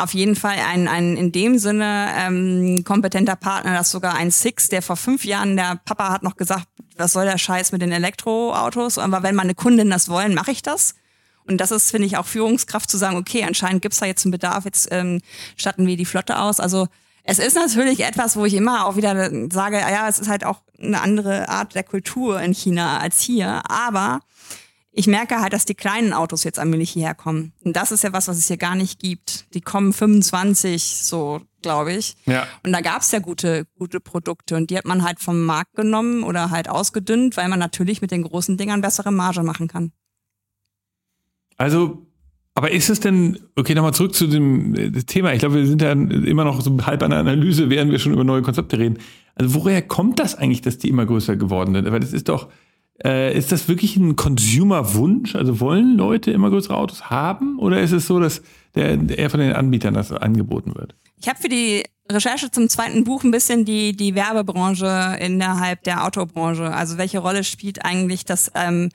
[0.00, 4.68] auf jeden Fall ein, ein in dem Sinne ähm, kompetenter Partner, dass sogar ein Six,
[4.68, 7.92] der vor fünf Jahren, der Papa hat noch gesagt, was soll der Scheiß mit den
[7.92, 8.98] Elektroautos?
[8.98, 10.94] Aber wenn meine Kunden das wollen, mache ich das.
[11.46, 14.32] Und das ist, finde ich, auch Führungskraft zu sagen, okay, anscheinend gibt's da jetzt einen
[14.32, 15.20] Bedarf, jetzt ähm,
[15.56, 16.60] statten wir die Flotte aus.
[16.60, 16.86] Also
[17.24, 20.62] es ist natürlich etwas, wo ich immer auch wieder sage, ja, es ist halt auch
[20.80, 23.62] eine andere Art der Kultur in China als hier.
[23.68, 24.20] Aber
[24.92, 27.52] ich merke halt, dass die kleinen Autos jetzt allmählich hierher kommen.
[27.64, 29.54] Und das ist ja was, was es hier gar nicht gibt.
[29.54, 32.16] Die kommen 25, so glaube ich.
[32.26, 32.46] Ja.
[32.64, 35.74] Und da gab es ja gute, gute Produkte und die hat man halt vom Markt
[35.76, 39.92] genommen oder halt ausgedünnt, weil man natürlich mit den großen Dingern bessere Marge machen kann.
[41.56, 42.06] Also,
[42.54, 45.34] aber ist es denn, okay, nochmal zurück zu dem äh, Thema.
[45.34, 48.12] Ich glaube, wir sind ja immer noch so halb an der Analyse, während wir schon
[48.12, 48.98] über neue Konzepte reden.
[49.34, 51.90] Also, woher kommt das eigentlich, dass die immer größer geworden sind?
[51.92, 52.48] Weil das ist doch,
[53.04, 55.34] äh, ist das wirklich ein Consumer-Wunsch?
[55.34, 57.58] Also wollen Leute immer größere Autos haben?
[57.58, 58.42] Oder ist es so, dass
[58.74, 60.94] der, eher von den Anbietern das angeboten wird?
[61.20, 66.04] Ich habe für die Recherche zum zweiten Buch ein bisschen die, die Werbebranche innerhalb der
[66.04, 66.72] Autobranche.
[66.72, 68.90] Also welche Rolle spielt eigentlich das, ähm,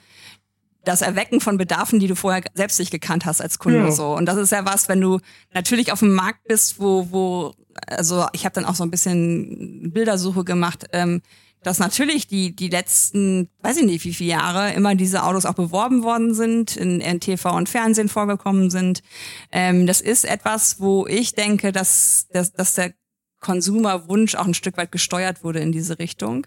[0.83, 3.91] das Erwecken von Bedarfen, die du vorher selbst nicht gekannt hast als Kunde ja.
[3.91, 4.15] so.
[4.15, 5.19] Und das ist ja was, wenn du
[5.53, 7.53] natürlich auf dem Markt bist, wo, wo,
[7.87, 10.85] also ich habe dann auch so ein bisschen Bildersuche gemacht.
[10.91, 11.21] Ähm,
[11.65, 15.55] dass natürlich die, die letzten, weiß ich nicht wie viele Jahre, immer diese Autos auch
[15.55, 19.01] beworben worden sind, in, in TV und Fernsehen vorgekommen sind.
[19.51, 22.93] Ähm, das ist etwas, wo ich denke, dass, dass, dass der
[23.39, 26.45] Konsumerwunsch auch ein Stück weit gesteuert wurde in diese Richtung.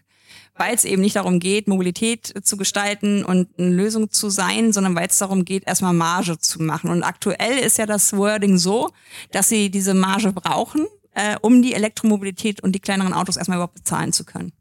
[0.54, 4.94] Weil es eben nicht darum geht, Mobilität zu gestalten und eine Lösung zu sein, sondern
[4.94, 6.90] weil es darum geht, erstmal Marge zu machen.
[6.90, 8.90] Und aktuell ist ja das Wording so,
[9.33, 13.74] dass sie diese Marge brauchen, äh, um die Elektromobilität und die kleineren Autos erstmal überhaupt
[13.74, 14.52] bezahlen zu können.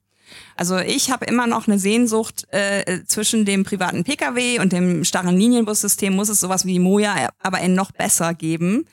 [0.56, 5.38] Also ich habe immer noch eine Sehnsucht äh, zwischen dem privaten Pkw und dem starren
[5.38, 8.86] Linienbussystem muss es sowas wie Moja aber in noch besser geben.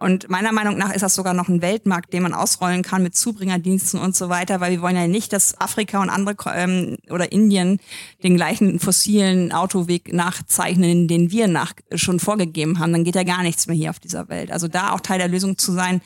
[0.00, 3.14] Und meiner Meinung nach ist das sogar noch ein Weltmarkt, den man ausrollen kann mit
[3.14, 7.32] Zubringerdiensten und so weiter, weil wir wollen ja nicht, dass Afrika und andere ähm, oder
[7.32, 7.80] Indien
[8.22, 12.92] den gleichen fossilen Autoweg nachzeichnen, den wir nach schon vorgegeben haben.
[12.92, 14.50] Dann geht ja gar nichts mehr hier auf dieser Welt.
[14.50, 16.00] Also da auch Teil der Lösung zu sein,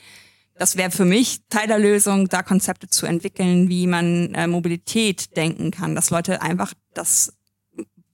[0.57, 5.35] das wäre für mich Teil der Lösung, da Konzepte zu entwickeln, wie man äh, Mobilität
[5.35, 7.33] denken kann, dass Leute einfach das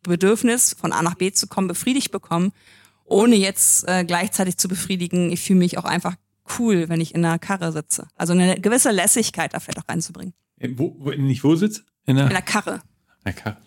[0.03, 2.51] Bedürfnis, von A nach B zu kommen, befriedigt bekommen,
[3.05, 6.15] ohne jetzt äh, gleichzeitig zu befriedigen, ich fühle mich auch einfach
[6.57, 8.07] cool, wenn ich in einer Karre sitze.
[8.15, 10.33] Also eine gewisse Lässigkeit da vielleicht auch reinzubringen.
[10.75, 11.83] Wo, wo, nicht wo sitzt?
[12.05, 12.75] In der, in der Karre.
[12.75, 12.81] In
[13.25, 13.57] der Karre.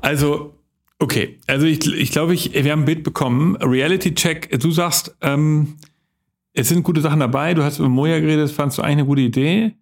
[0.00, 0.60] Also,
[0.98, 1.40] okay.
[1.46, 3.56] Also ich, ich glaube, ich, wir haben ein Bild bekommen.
[3.56, 5.76] Reality Check, du sagst, ähm,
[6.54, 7.52] es sind gute Sachen dabei.
[7.52, 9.74] Du hast über Moja geredet, das fandst du eigentlich eine gute Idee.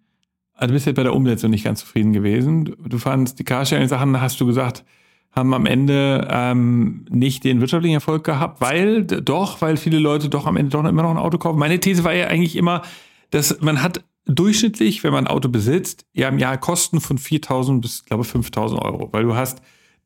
[0.53, 2.75] Also du bist jetzt bei der Umsetzung nicht ganz zufrieden gewesen.
[2.85, 4.83] Du fandst die Carsharing-Sachen, hast du gesagt,
[5.31, 10.45] haben am Ende ähm, nicht den wirtschaftlichen Erfolg gehabt, weil doch, weil viele Leute doch
[10.45, 11.57] am Ende doch immer noch ein Auto kaufen.
[11.57, 12.83] Meine These war ja eigentlich immer,
[13.31, 17.81] dass man hat durchschnittlich, wenn man ein Auto besitzt, ja im Jahr Kosten von 4.000
[17.81, 19.61] bis, glaube 5.000 Euro, weil du hast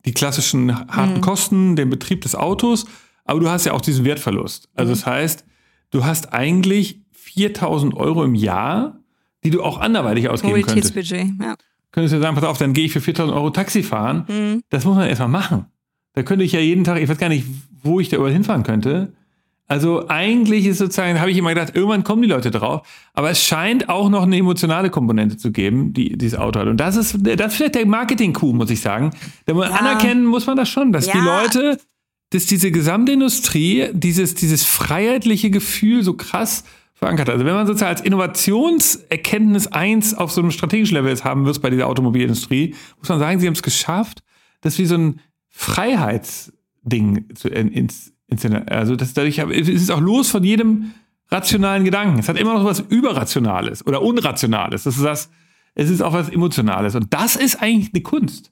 [0.06, 1.21] die klassischen harten mhm.
[1.21, 2.86] Kosten, den Betrieb des Autos,
[3.25, 4.69] aber du hast ja auch diesen Wertverlust.
[4.75, 4.95] Also mhm.
[4.95, 5.45] das heißt,
[5.91, 7.02] du hast eigentlich
[7.36, 9.00] 4.000 Euro im Jahr,
[9.43, 10.95] die du auch anderweitig ausgeben könntest.
[10.95, 11.56] ja
[11.91, 14.26] könntest du sagen, pass auf, dann gehe ich für 4000 Euro Taxi fahren.
[14.28, 14.63] Mhm.
[14.69, 15.65] Das muss man erstmal machen.
[16.13, 17.47] Da könnte ich ja jeden Tag, ich weiß gar nicht,
[17.82, 19.13] wo ich da überall hinfahren könnte.
[19.67, 22.88] Also eigentlich ist sozusagen, habe ich immer gedacht, irgendwann kommen die Leute drauf.
[23.13, 26.67] Aber es scheint auch noch eine emotionale Komponente zu geben, die dieses Auto hat.
[26.67, 29.10] Und das ist, das ist vielleicht der Marketing-Coup, muss ich sagen.
[29.45, 29.62] Da ja.
[29.62, 31.13] anerkennen muss man das schon, dass ja.
[31.13, 31.80] die Leute,
[32.32, 36.63] dass diese gesamte Industrie dieses, dieses freiheitliche Gefühl so krass
[36.94, 37.30] verankert.
[37.30, 41.62] Also wenn man sozusagen als Innovationserkenntnis eins auf so einem strategischen Level jetzt haben wird
[41.62, 44.24] bei dieser Automobilindustrie, muss man sagen, sie haben es geschafft,
[44.62, 50.44] das wie so ein Freiheitsding zu ins, ins also das dadurch es auch los von
[50.44, 50.92] jedem
[51.30, 52.20] rationalen Gedanken.
[52.20, 54.84] Es hat immer noch was überrationales oder unrationales.
[54.84, 55.30] Das ist das,
[55.76, 58.52] es ist auch was emotionales und das ist eigentlich eine Kunst.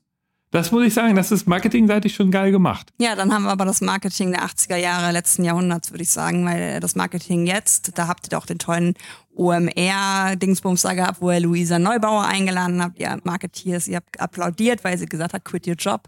[0.51, 2.93] Das muss ich sagen, das ist marketingseitig schon geil gemacht.
[2.97, 6.45] Ja, dann haben wir aber das Marketing der 80er Jahre letzten Jahrhunderts, würde ich sagen,
[6.45, 8.93] weil das Marketing jetzt, da habt ihr doch den tollen
[9.35, 14.97] OMR-Dingsbums da gehabt, wo ihr Luisa Neubauer eingeladen habt, ihr Marketeers, ihr habt applaudiert, weil
[14.97, 16.07] sie gesagt hat, quit your job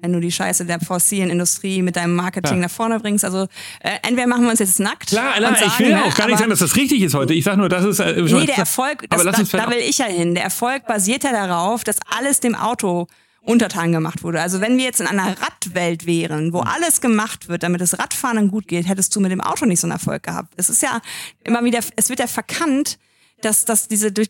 [0.00, 2.62] wenn du die Scheiße der fossilen Industrie mit deinem Marketing ja.
[2.62, 3.24] nach vorne bringst.
[3.24, 3.48] Also
[3.80, 5.08] äh, entweder machen wir uns jetzt nackt.
[5.08, 7.34] Klar, klar sagen, ich will auch gar nicht sagen, dass das richtig ist heute.
[7.34, 8.00] Ich sage nur, das ist.
[8.00, 10.34] Äh, nee, der Erfolg, das, da, da will ich ja hin.
[10.34, 13.06] Der Erfolg basiert ja darauf, dass alles dem Auto
[13.42, 14.40] untertan gemacht wurde.
[14.40, 18.50] Also wenn wir jetzt in einer Radwelt wären, wo alles gemacht wird, damit das Radfahren
[18.50, 20.54] gut geht, hättest du mit dem Auto nicht so einen Erfolg gehabt.
[20.56, 21.00] Es ist ja
[21.44, 22.98] immer wieder, es wird ja verkannt,
[23.40, 24.28] dass, dass diese durch,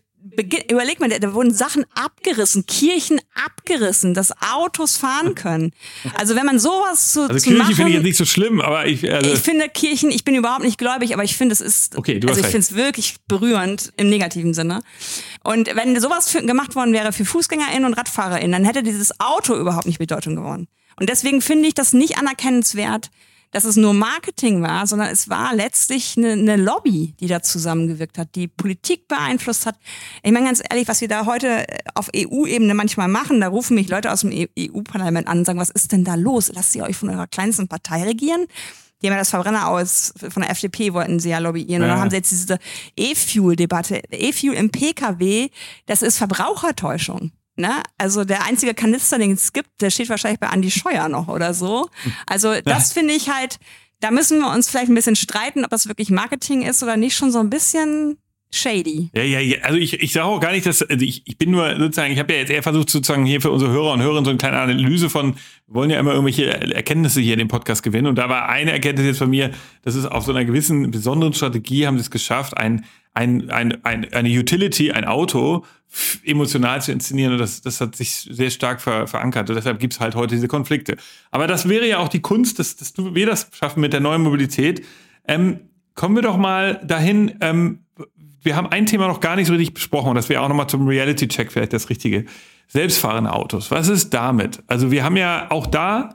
[0.71, 5.73] überleg mal, da wurden Sachen abgerissen, Kirchen abgerissen, dass Autos fahren können.
[6.15, 8.87] Also wenn man sowas zu, also zu Kirche finde ich jetzt nicht so schlimm, aber
[8.87, 11.97] ich also ich finde Kirchen, ich bin überhaupt nicht gläubig, aber ich finde es ist
[11.97, 14.83] okay, du also ich finde es wirklich berührend im negativen Sinne.
[15.45, 19.57] Und wenn sowas für, gemacht worden wäre für FußgängerInnen und RadfahrerInnen, dann hätte dieses Auto
[19.57, 20.69] überhaupt nicht Bedeutung gewonnen.
[20.97, 23.11] Und deswegen finde ich das nicht anerkennenswert,
[23.51, 28.19] dass es nur Marketing war, sondern es war letztlich eine, eine Lobby, die da zusammengewirkt
[28.19, 29.77] hat, die Politik beeinflusst hat.
[30.23, 33.89] Ich meine ganz ehrlich, was wir da heute auf EU-Ebene manchmal machen, da rufen mich
[33.89, 36.51] Leute aus dem EU-Parlament an und sagen, was ist denn da los?
[36.55, 38.47] Lasst ihr euch von eurer kleinsten Partei regieren?
[39.01, 41.83] Die haben ja das Verbrenner aus, von der FDP wollten sie ja lobbyieren.
[41.83, 42.59] Und dann haben sie jetzt diese
[42.97, 44.03] E-Fuel-Debatte.
[44.11, 45.51] E-Fuel im PKW,
[45.87, 47.31] das ist Verbrauchertäuschung.
[47.59, 47.83] Ne?
[47.99, 51.55] Also der einzige Kanister, den es gibt, der steht wahrscheinlich bei Andy Scheuer noch oder
[51.55, 51.91] so.
[52.27, 53.59] Also das finde ich halt,
[54.01, 57.17] da müssen wir uns vielleicht ein bisschen streiten, ob das wirklich Marketing ist oder nicht,
[57.17, 58.17] schon so ein bisschen
[58.51, 59.11] shady.
[59.15, 59.59] Ja, ja, ja.
[59.63, 62.19] Also ich, ich sage auch gar nicht, dass, also ich, ich bin nur sozusagen, ich
[62.19, 64.59] habe ja jetzt eher versucht, sozusagen hier für unsere Hörer und Hörerinnen so eine kleine
[64.59, 65.35] Analyse von,
[65.67, 68.07] wir wollen ja immer irgendwelche Erkenntnisse hier in dem Podcast gewinnen.
[68.07, 69.51] Und da war eine Erkenntnis jetzt von mir,
[69.83, 72.85] das ist auf so einer gewissen besonderen Strategie haben sie es geschafft, ein,
[73.15, 75.65] ein, ein, ein, eine Utility, ein Auto,
[76.25, 77.33] emotional zu inszenieren.
[77.33, 79.51] Und das, das hat sich sehr stark ver, verankert.
[79.51, 80.97] Und deshalb gibt es halt heute diese Konflikte.
[81.31, 84.23] Aber das wäre ja auch die Kunst, dass, dass wir das schaffen mit der neuen
[84.23, 84.85] Mobilität.
[85.27, 85.61] Ähm,
[85.95, 87.35] kommen wir doch mal dahin.
[87.41, 87.81] Ähm,
[88.43, 90.11] wir haben ein Thema noch gar nicht so richtig besprochen.
[90.11, 92.25] Und das wäre auch nochmal zum Reality-Check vielleicht das Richtige.
[92.69, 93.71] Selbstfahrende Autos.
[93.71, 94.63] Was ist damit?
[94.67, 96.15] Also wir haben ja auch da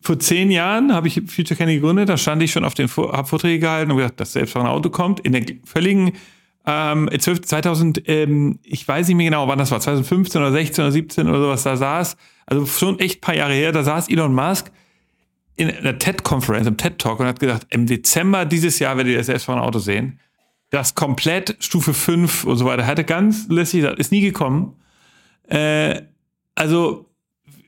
[0.00, 3.28] vor zehn Jahren habe ich Future Candy gegründet, da stand ich schon auf den hab
[3.28, 6.12] Vorträge gehalten und gesagt, das selbstfahrende Auto kommt in der völligen
[6.66, 10.92] ähm, 2000, ähm, ich weiß nicht mehr genau, wann das war, 2015 oder 16 oder
[10.92, 14.34] 17 oder sowas, da saß, also schon echt ein paar Jahre her, da saß Elon
[14.34, 14.70] Musk
[15.56, 19.26] in einer TED-Konferenz, im TED-Talk und hat gesagt, im Dezember dieses Jahr werdet ihr das
[19.26, 20.20] selbstfahrende Auto sehen.
[20.70, 22.86] Das komplett Stufe 5 und so weiter.
[22.86, 24.76] Hatte ganz lässig gesagt, ist nie gekommen.
[25.48, 26.02] Äh,
[26.54, 27.10] also,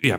[0.00, 0.18] ja,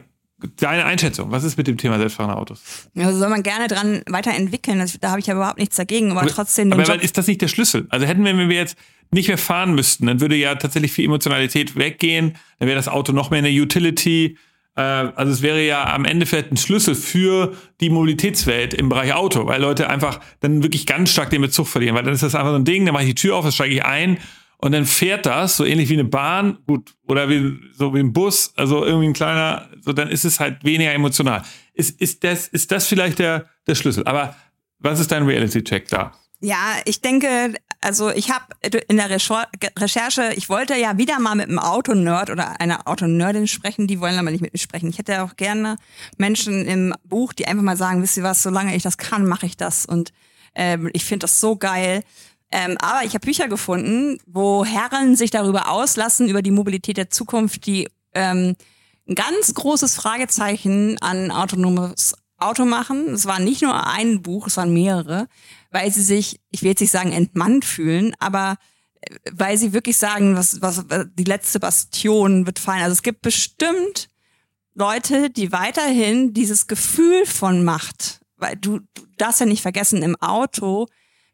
[0.58, 2.90] Deine Einschätzung, was ist mit dem Thema selbstfahrende Autos?
[2.98, 6.22] Also soll man gerne dran weiterentwickeln, das, da habe ich ja überhaupt nichts dagegen, aber,
[6.22, 7.88] aber trotzdem Aber Job ist das nicht der Schlüssel?
[7.90, 8.78] Also hätten wir, wenn wir jetzt
[9.12, 13.14] nicht mehr fahren müssten, dann würde ja tatsächlich viel Emotionalität weggehen, dann wäre das Auto
[13.14, 14.38] noch mehr eine Utility,
[14.82, 19.46] also es wäre ja am Ende vielleicht ein Schlüssel für die Mobilitätswelt im Bereich Auto,
[19.46, 22.52] weil Leute einfach dann wirklich ganz stark den Bezug verlieren, weil dann ist das einfach
[22.52, 24.18] so ein Ding, dann mache ich die Tür auf, dann steige ich ein
[24.58, 28.14] und dann fährt das, so ähnlich wie eine Bahn, gut, oder wie, so wie ein
[28.14, 31.44] Bus, also irgendwie ein kleiner, so dann ist es halt weniger emotional.
[31.74, 34.06] Ist, ist, das, ist das vielleicht der, der Schlüssel?
[34.06, 34.36] Aber
[34.80, 36.14] was ist dein Reality-Check da?
[36.44, 38.44] Ja, ich denke, also ich habe
[38.90, 43.88] in der Recherche, ich wollte ja wieder mal mit einem Autonerd oder einer Autonerdin sprechen,
[43.88, 44.90] die wollen aber nicht mit mir sprechen.
[44.90, 45.78] Ich hätte auch gerne
[46.18, 49.46] Menschen im Buch, die einfach mal sagen, wisst ihr was, solange ich das kann, mache
[49.46, 50.12] ich das und
[50.54, 52.04] ähm, ich finde das so geil.
[52.52, 57.10] Ähm, aber ich habe Bücher gefunden, wo Herren sich darüber auslassen, über die Mobilität der
[57.10, 58.58] Zukunft, die ähm,
[59.08, 63.14] ein ganz großes Fragezeichen an autonomes Auto machen.
[63.14, 65.28] Es war nicht nur ein Buch, es waren mehrere,
[65.74, 68.58] weil sie sich, ich will jetzt nicht sagen entmannt fühlen, aber
[69.02, 70.86] äh, weil sie wirklich sagen, was, was,
[71.18, 72.84] die letzte Bastion wird fallen.
[72.84, 74.08] Also es gibt bestimmt
[74.76, 80.16] Leute, die weiterhin dieses Gefühl von Macht, weil du, du darfst ja nicht vergessen, im
[80.22, 80.88] Auto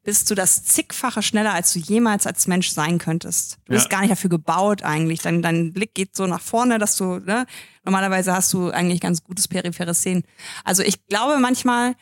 [0.03, 3.57] bist du das zigfache schneller, als du jemals als Mensch sein könntest.
[3.65, 3.89] Du bist ja.
[3.89, 5.19] gar nicht dafür gebaut eigentlich.
[5.19, 7.45] Dein, dein Blick geht so nach vorne, dass du, ne,
[7.83, 10.23] normalerweise hast du eigentlich ganz gutes peripheres Sehen.
[10.63, 11.95] Also ich glaube manchmal,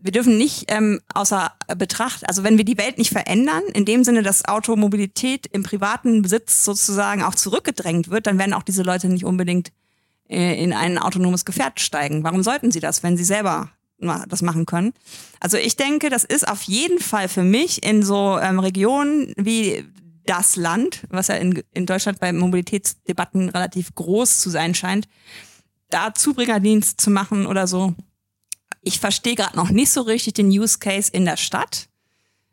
[0.00, 4.04] wir dürfen nicht ähm, außer Betracht, also wenn wir die Welt nicht verändern, in dem
[4.04, 9.08] Sinne, dass Automobilität im privaten Besitz sozusagen auch zurückgedrängt wird, dann werden auch diese Leute
[9.08, 9.72] nicht unbedingt
[10.28, 12.24] äh, in ein autonomes Gefährt steigen.
[12.24, 13.70] Warum sollten sie das, wenn sie selber
[14.28, 14.92] das machen können.
[15.40, 19.84] Also ich denke, das ist auf jeden Fall für mich in so ähm, Regionen wie
[20.26, 25.08] das Land, was ja in, in Deutschland bei Mobilitätsdebatten relativ groß zu sein scheint,
[25.90, 27.94] da Zubringerdienst zu machen oder so.
[28.82, 31.88] Ich verstehe gerade noch nicht so richtig den Use Case in der Stadt,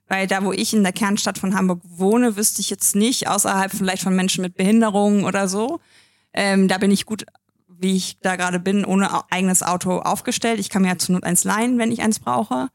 [0.08, 3.72] weil da, wo ich in der Kernstadt von Hamburg wohne, wüsste ich jetzt nicht, außerhalb
[3.72, 5.80] vielleicht von Menschen mit Behinderungen oder so.
[6.34, 7.26] Ähm, da bin ich gut
[7.80, 10.60] wie ich da gerade bin, ohne eigenes Auto aufgestellt.
[10.60, 12.68] Ich kann mir ja zu Not eins leihen, wenn ich eins brauche.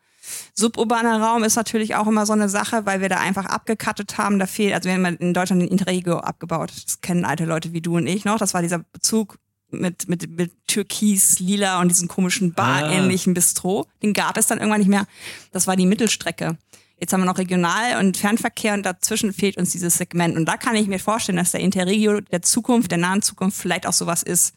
[0.55, 4.39] Suburbaner Raum ist natürlich auch immer so eine Sache, weil wir da einfach abgekattet haben.
[4.39, 6.73] Da fehlt, also wir haben in Deutschland den Interregio abgebaut.
[6.87, 8.39] Das kennen alte Leute wie du und ich noch.
[8.39, 9.39] Das war dieser Bezug
[9.81, 13.35] mit, mit, mit Türkis, Lila und diesem komischen Bar-ähnlichen ah.
[13.35, 13.87] Bistro.
[14.03, 15.07] Den gab es dann irgendwann nicht mehr.
[15.53, 16.57] Das war die Mittelstrecke.
[16.99, 20.37] Jetzt haben wir noch Regional- und Fernverkehr und dazwischen fehlt uns dieses Segment.
[20.37, 23.87] Und da kann ich mir vorstellen, dass der Interregio der Zukunft, der nahen Zukunft vielleicht
[23.87, 24.55] auch sowas ist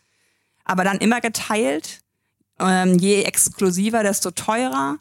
[0.68, 2.02] aber dann immer geteilt.
[2.60, 4.98] Ähm, je exklusiver, desto teurer.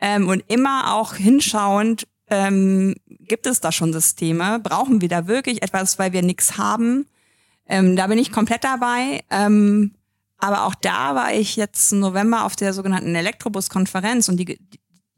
[0.00, 4.60] Ähm, und immer auch hinschauend, ähm, gibt es da schon Systeme?
[4.60, 7.06] Brauchen wir da wirklich etwas, weil wir nichts haben?
[7.68, 9.24] Ähm, da bin ich komplett dabei.
[9.30, 9.94] Ähm,
[10.38, 14.58] aber auch da war ich jetzt im November auf der sogenannten Elektrobus-Konferenz und die,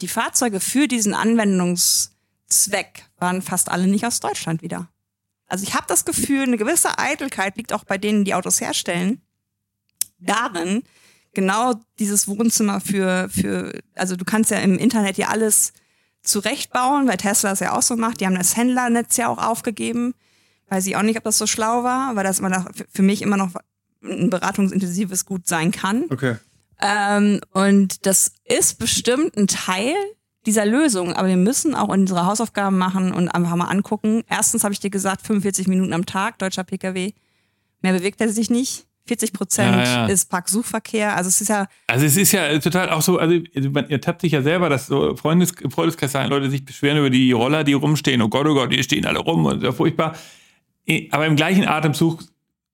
[0.01, 4.89] die Fahrzeuge für diesen Anwendungszweck waren fast alle nicht aus Deutschland wieder.
[5.49, 9.23] Also ich habe das Gefühl, eine gewisse Eitelkeit liegt auch bei denen, die Autos herstellen
[10.19, 10.83] darin,
[11.33, 15.73] genau dieses Wohnzimmer für, für, also du kannst ja im Internet ja alles
[16.23, 18.21] zurechtbauen, weil Tesla es ja auch so macht.
[18.21, 20.15] Die haben das Händlernetz ja auch aufgegeben.
[20.69, 23.23] Weiß ich auch nicht, ob das so schlau war, weil das immer noch, für mich
[23.23, 23.51] immer noch
[24.03, 26.05] ein beratungsintensives Gut sein kann.
[26.11, 26.37] Okay.
[26.81, 29.95] Ähm, und das ist bestimmt ein Teil
[30.47, 34.23] dieser Lösung, aber wir müssen auch unsere Hausaufgaben machen und einfach mal angucken.
[34.29, 37.13] Erstens habe ich dir gesagt, 45 Minuten am Tag, deutscher Pkw.
[37.83, 38.87] Mehr bewegt er sich nicht.
[39.09, 40.07] 40 Prozent ja, ja.
[40.07, 41.17] ist Parksuchverkehr.
[41.17, 41.67] Also es ist ja.
[41.87, 45.17] Also es ist ja total auch so, also ihr tappt sich ja selber, dass so
[45.17, 48.21] Freundes, Freundeskreis Leute sich beschweren über die Roller, die rumstehen.
[48.21, 50.15] Oh Gott, oh Gott, die stehen alle rum und so furchtbar.
[51.11, 52.25] Aber im gleichen Atemzug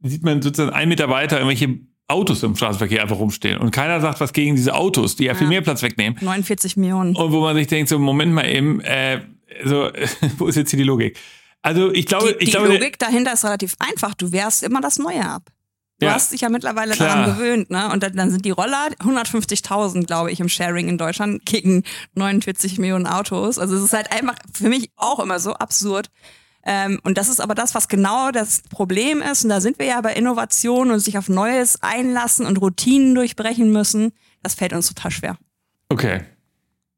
[0.03, 3.59] sieht man sozusagen einen Meter weiter irgendwelche Autos im Straßenverkehr einfach rumstehen.
[3.59, 5.38] Und keiner sagt was gegen diese Autos, die ja, ja.
[5.38, 6.18] viel mehr Platz wegnehmen.
[6.20, 7.16] 49 Millionen.
[7.16, 9.20] Und wo man sich denkt, so Moment mal eben, äh,
[9.64, 9.90] so,
[10.38, 11.18] wo ist jetzt hier die Logik?
[11.62, 14.14] Also ich glaube, die, ich die glaube, Logik dahinter ist relativ einfach.
[14.14, 15.50] Du wehrst immer das Neue ab.
[16.00, 17.09] Du ja, hast dich ja mittlerweile klar.
[17.09, 17.90] daran gewöhnt, ne?
[17.90, 22.79] Und dann, dann sind die Roller 150.000, glaube ich, im Sharing in Deutschland gegen 49
[22.79, 23.59] Millionen Autos.
[23.59, 26.11] Also es ist halt einfach für mich auch immer so absurd.
[26.66, 29.44] Ähm, und das ist aber das, was genau das Problem ist.
[29.44, 33.70] Und da sind wir ja bei Innovation und sich auf Neues einlassen und Routinen durchbrechen
[33.72, 34.12] müssen.
[34.42, 35.37] Das fällt uns total schwer.
[35.88, 36.22] Okay.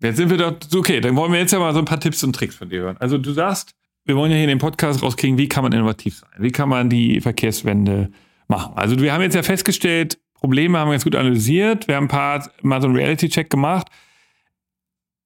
[0.00, 2.22] Jetzt sind wir doch, okay, dann wollen wir jetzt ja mal so ein paar Tipps
[2.22, 2.96] und Tricks von dir hören.
[2.98, 3.72] Also du sagst,
[4.04, 6.30] wir wollen ja hier in den Podcast rauskriegen, wie kann man innovativ sein?
[6.38, 8.10] Wie kann man die Verkehrswende
[8.48, 8.72] machen.
[8.76, 11.88] Also wir haben jetzt ja festgestellt, Probleme haben wir ganz gut analysiert.
[11.88, 13.88] Wir haben ein paar mal so einen Reality-Check gemacht.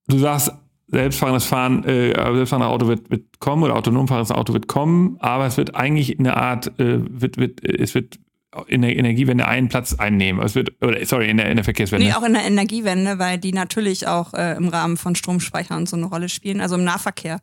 [0.06, 0.52] Du sagst,
[0.90, 5.46] selbstfahrendes Fahren, äh, selbstfahrendes Auto wird, wird kommen oder autonom fahrendes Auto wird kommen, aber
[5.46, 8.18] es wird eigentlich eine Art, äh, wird, wird, es wird
[8.66, 10.44] in der Energiewende einen Platz einnehmen.
[10.44, 12.06] Es wird, oder, sorry, in der, in der Verkehrswende.
[12.06, 15.96] Nee, auch in der Energiewende, weil die natürlich auch äh, im Rahmen von Stromspeichern so
[15.96, 17.40] eine Rolle spielen, also im Nahverkehr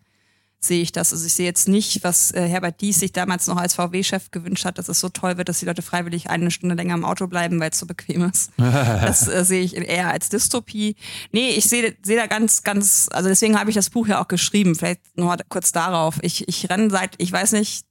[0.59, 1.13] sehe ich das.
[1.13, 4.65] Also ich sehe jetzt nicht, was äh, Herbert Dies sich damals noch als VW-Chef gewünscht
[4.65, 7.27] hat, dass es so toll wird, dass die Leute freiwillig eine Stunde länger im Auto
[7.27, 8.51] bleiben, weil es so bequem ist.
[8.57, 10.95] das äh, sehe ich eher als Dystopie.
[11.31, 14.27] Nee, ich sehe seh da ganz, ganz, also deswegen habe ich das Buch ja auch
[14.27, 14.75] geschrieben.
[14.75, 16.17] Vielleicht nur kurz darauf.
[16.21, 17.85] Ich, ich renne seit, ich weiß nicht,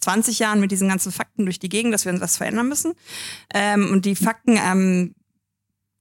[0.00, 2.92] 20 Jahren mit diesen ganzen Fakten durch die Gegend, dass wir uns was verändern müssen.
[3.52, 5.14] Ähm, und die Fakten ähm,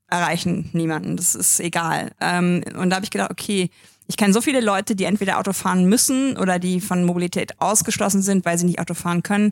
[0.07, 1.17] erreichen niemanden.
[1.17, 2.11] Das ist egal.
[2.19, 3.69] Ähm, und da habe ich gedacht, okay,
[4.07, 8.21] Ich kenne so viele Leute, die entweder Auto fahren müssen oder die von Mobilität ausgeschlossen
[8.21, 9.51] sind, weil sie nicht Auto fahren können.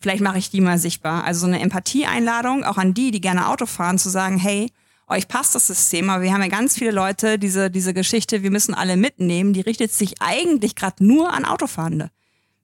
[0.00, 1.24] Vielleicht mache ich die mal sichtbar.
[1.24, 4.72] Also so eine Empathieeinladung auch an die, die gerne Auto fahren, zu sagen, hey,
[5.06, 8.50] euch passt das System, aber wir haben ja ganz viele Leute, diese, diese Geschichte, wir
[8.50, 12.10] müssen alle mitnehmen, die richtet sich eigentlich gerade nur an Autofahrende.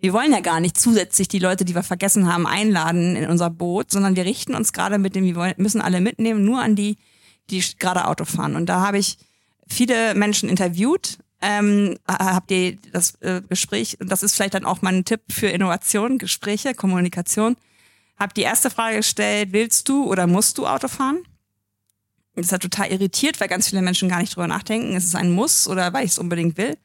[0.00, 3.50] Wir wollen ja gar nicht zusätzlich die Leute, die wir vergessen haben, einladen in unser
[3.50, 6.96] Boot, sondern wir richten uns gerade mit dem, wir müssen alle mitnehmen, nur an die,
[7.50, 8.56] die gerade Auto fahren.
[8.56, 9.18] Und da habe ich
[9.66, 14.82] viele Menschen interviewt, ähm, habt ihr das äh, Gespräch, und das ist vielleicht dann auch
[14.82, 17.56] mein Tipp für Innovation, Gespräche, Kommunikation,
[18.18, 21.22] hab die erste Frage gestellt, willst du oder musst du Auto fahren?
[22.34, 25.32] Das hat total irritiert, weil ganz viele Menschen gar nicht drüber nachdenken, ist es ein
[25.32, 26.76] Muss oder weil ich es unbedingt will.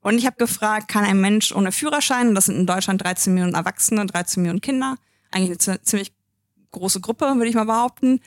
[0.00, 3.32] Und ich habe gefragt, kann ein Mensch ohne Führerschein, und das sind in Deutschland 13
[3.34, 4.96] Millionen Erwachsene, 13 Millionen Kinder,
[5.30, 6.12] eigentlich eine ziemlich
[6.72, 8.20] große Gruppe, würde ich mal behaupten,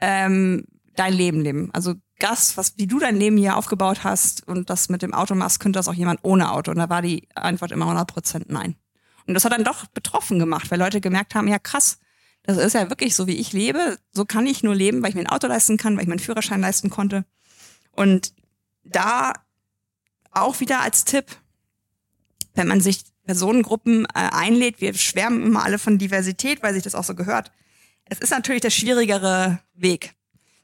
[0.00, 0.64] ähm,
[0.96, 1.70] dein Leben leben.
[1.74, 5.34] Also das, was, wie du dein Leben hier aufgebaut hast und das mit dem Auto
[5.34, 6.70] machst, könnte das auch jemand ohne Auto.
[6.70, 8.76] Und da war die Antwort immer 100 Prozent nein.
[9.26, 11.98] Und das hat dann doch betroffen gemacht, weil Leute gemerkt haben, ja krass,
[12.42, 13.98] das ist ja wirklich so, wie ich lebe.
[14.12, 16.18] So kann ich nur leben, weil ich mir ein Auto leisten kann, weil ich meinen
[16.18, 17.24] Führerschein leisten konnte.
[17.92, 18.32] Und
[18.84, 19.34] da
[20.30, 21.26] auch wieder als Tipp,
[22.54, 26.94] wenn man sich Personengruppen äh, einlädt, wir schwärmen immer alle von Diversität, weil sich das
[26.94, 27.52] auch so gehört.
[28.06, 30.14] Es ist natürlich der schwierigere Weg.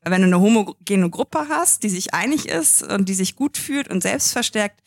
[0.04, 3.88] Wenn du eine homogene Gruppe hast, die sich einig ist und die sich gut fühlt
[3.88, 4.80] und selbst verstärkt,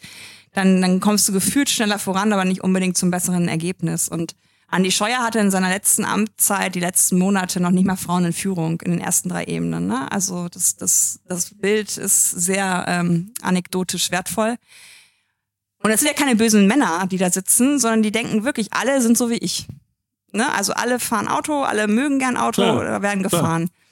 [0.54, 4.10] dann, dann kommst du gefühlt schneller voran, aber nicht unbedingt zum besseren Ergebnis.
[4.10, 4.36] Und
[4.70, 8.34] Andi Scheuer hatte in seiner letzten Amtszeit die letzten Monate noch nicht mal Frauen in
[8.34, 9.88] Führung in den ersten drei Ebenen.
[9.88, 10.12] Ne?
[10.12, 14.58] Also das, das, das Bild ist sehr ähm, anekdotisch wertvoll.
[15.84, 19.02] Und es sind ja keine bösen Männer, die da sitzen, sondern die denken wirklich, alle
[19.02, 19.68] sind so wie ich.
[20.34, 20.52] Ne?
[20.54, 22.78] Also alle fahren Auto, alle mögen gern Auto Klar.
[22.78, 23.68] oder werden gefahren.
[23.68, 23.87] Klar.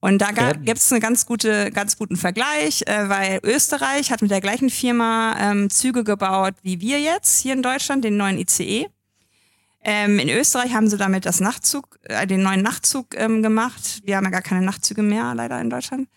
[0.00, 4.30] Und da gibt es einen ganz, gute, ganz guten Vergleich, äh, weil Österreich hat mit
[4.30, 8.86] der gleichen Firma ähm, Züge gebaut wie wir jetzt hier in Deutschland, den neuen ICE.
[9.82, 14.00] Ähm, in Österreich haben sie damit das Nachtzug, äh, den neuen Nachtzug ähm, gemacht.
[14.04, 16.08] Wir haben ja gar keine Nachtzüge mehr, leider in Deutschland.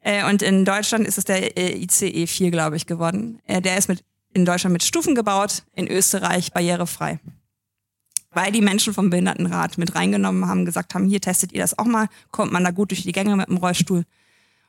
[0.00, 3.40] Äh, und in Deutschland ist es der äh, ICE 4, glaube ich, geworden.
[3.46, 7.18] Äh, der ist mit, in Deutschland mit Stufen gebaut, in Österreich barrierefrei
[8.34, 11.84] weil die Menschen vom Behindertenrat mit reingenommen haben, gesagt haben, hier testet ihr das auch
[11.86, 14.04] mal, kommt man da gut durch die Gänge mit dem Rollstuhl.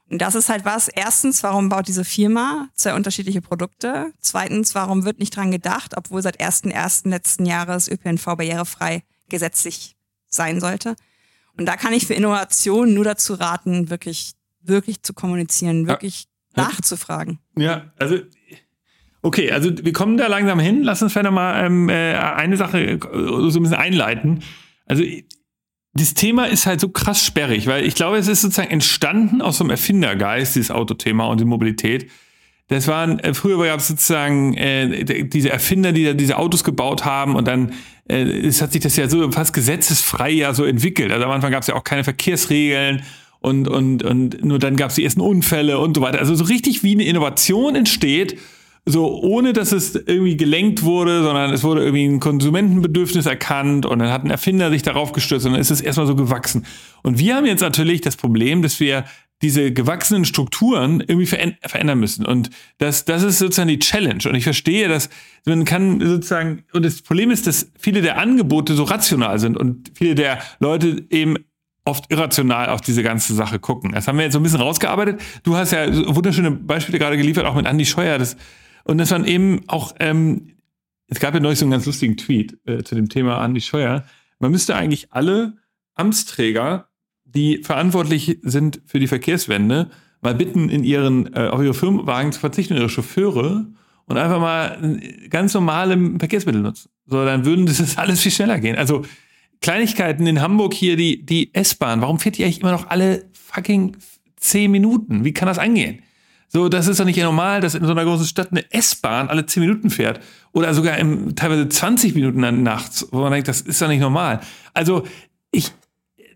[0.09, 0.87] Und das ist halt was.
[0.87, 4.13] Erstens, warum baut diese Firma zwei unterschiedliche Produkte?
[4.19, 7.09] Zweitens, warum wird nicht dran gedacht, obwohl seit 1.1.
[7.09, 9.95] letzten Jahres ÖPNV barrierefrei gesetzlich
[10.27, 10.95] sein sollte?
[11.57, 16.63] Und da kann ich für Innovation nur dazu raten, wirklich, wirklich zu kommunizieren, wirklich ja.
[16.63, 17.39] nachzufragen.
[17.55, 18.19] Ja, also
[19.25, 20.83] Okay, also wir kommen da langsam hin.
[20.83, 24.43] Lass uns vielleicht mal ähm, äh, eine Sache äh, so ein bisschen einleiten.
[24.85, 25.03] Also
[25.93, 29.57] das Thema ist halt so krass sperrig, weil ich glaube, es ist sozusagen entstanden aus
[29.57, 32.07] so einem Erfindergeist, dieses Autothema und die Mobilität.
[32.67, 37.03] Das waren, äh, früher gab es sozusagen äh, diese Erfinder, die da diese Autos gebaut
[37.03, 37.73] haben und dann
[38.07, 41.11] äh, es hat sich das ja so fast gesetzesfrei ja so entwickelt.
[41.11, 43.01] Also am Anfang gab es ja auch keine Verkehrsregeln
[43.39, 46.19] und, und, und nur dann gab es die ersten Unfälle und so weiter.
[46.19, 48.37] Also so richtig wie eine Innovation entsteht
[48.85, 53.99] so ohne dass es irgendwie gelenkt wurde, sondern es wurde irgendwie ein Konsumentenbedürfnis erkannt und
[53.99, 56.65] dann hat ein Erfinder sich darauf gestürzt und dann ist es erstmal so gewachsen.
[57.01, 59.05] Und wir haben jetzt natürlich das Problem, dass wir
[59.41, 62.25] diese gewachsenen Strukturen irgendwie verändern müssen.
[62.25, 64.23] Und das, das ist sozusagen die Challenge.
[64.29, 65.09] Und ich verstehe, dass
[65.45, 69.91] man kann sozusagen, und das Problem ist, dass viele der Angebote so rational sind und
[69.95, 71.35] viele der Leute eben
[71.83, 73.91] oft irrational auf diese ganze Sache gucken.
[73.91, 75.21] Das haben wir jetzt so ein bisschen rausgearbeitet.
[75.43, 78.17] Du hast ja wunderschöne Beispiele gerade geliefert, auch mit Andy Scheuer.
[78.17, 78.37] Das
[78.85, 80.53] und das waren eben auch, ähm,
[81.07, 84.05] es gab ja neulich so einen ganz lustigen Tweet äh, zu dem Thema Andi Scheuer.
[84.39, 85.57] Man müsste eigentlich alle
[85.95, 86.89] Amtsträger,
[87.23, 89.89] die verantwortlich sind für die Verkehrswende,
[90.21, 93.67] mal bitten, in ihren, äh, auf ihre Firmenwagen zu verzichten, ihre Chauffeure
[94.05, 96.89] und einfach mal ganz normale Verkehrsmittel nutzen.
[97.07, 98.75] So, dann würden das alles viel schneller gehen.
[98.75, 99.03] Also
[99.61, 103.97] Kleinigkeiten in Hamburg hier, die, die S-Bahn, warum fährt die eigentlich immer noch alle fucking
[104.35, 105.25] zehn Minuten?
[105.25, 106.03] Wie kann das angehen?
[106.55, 109.45] So, das ist doch nicht normal, dass in so einer großen Stadt eine S-Bahn alle
[109.45, 110.21] 10 Minuten fährt.
[110.53, 114.39] Oder sogar im, teilweise 20 Minuten nachts, wo man denkt, das ist doch nicht normal.
[114.73, 115.05] Also,
[115.51, 115.73] ich,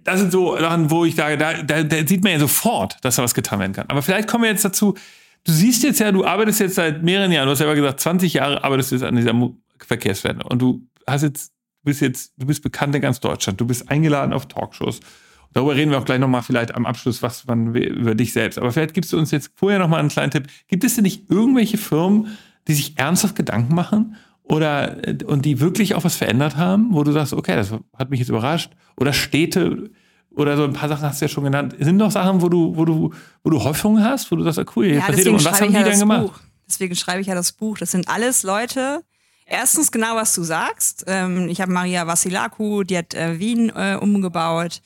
[0.03, 3.15] das sind so Sachen, wo ich sage, da, da, da sieht man ja sofort, dass
[3.15, 3.85] da was getan werden kann.
[3.87, 4.93] Aber vielleicht kommen wir jetzt dazu,
[5.45, 8.33] du siehst jetzt ja, du arbeitest jetzt seit mehreren Jahren, du hast ja gesagt, 20
[8.33, 9.33] Jahre arbeitest du jetzt an dieser
[9.87, 10.43] Verkehrswende.
[10.43, 13.89] Und du hast jetzt, du bist jetzt, du bist bekannt in ganz Deutschland, du bist
[13.89, 14.99] eingeladen auf Talkshows.
[15.53, 18.59] Darüber reden wir auch gleich nochmal vielleicht am Abschluss, was man über dich selbst.
[18.59, 20.47] Aber vielleicht gibst du uns jetzt vorher nochmal einen kleinen Tipp.
[20.67, 22.37] Gibt es denn nicht irgendwelche Firmen,
[22.67, 27.11] die sich ernsthaft Gedanken machen oder und die wirklich auch was verändert haben, wo du
[27.11, 28.71] sagst, okay, das hat mich jetzt überrascht?
[28.95, 29.89] Oder Städte
[30.31, 31.75] oder so ein paar Sachen hast du ja schon genannt.
[31.79, 34.65] Sind noch Sachen, wo du, wo du, wo du Hoffnung hast, wo du sagst, ah,
[34.75, 36.27] cool, hier ja, passiert und was haben die dann gemacht?
[36.27, 36.39] Buch.
[36.67, 37.77] deswegen schreibe ich ja das Buch.
[37.77, 39.01] Das sind alles Leute,
[39.45, 41.05] erstens genau, was du sagst.
[41.07, 44.81] Ähm, ich habe Maria Vassilakou, die hat äh, Wien äh, umgebaut.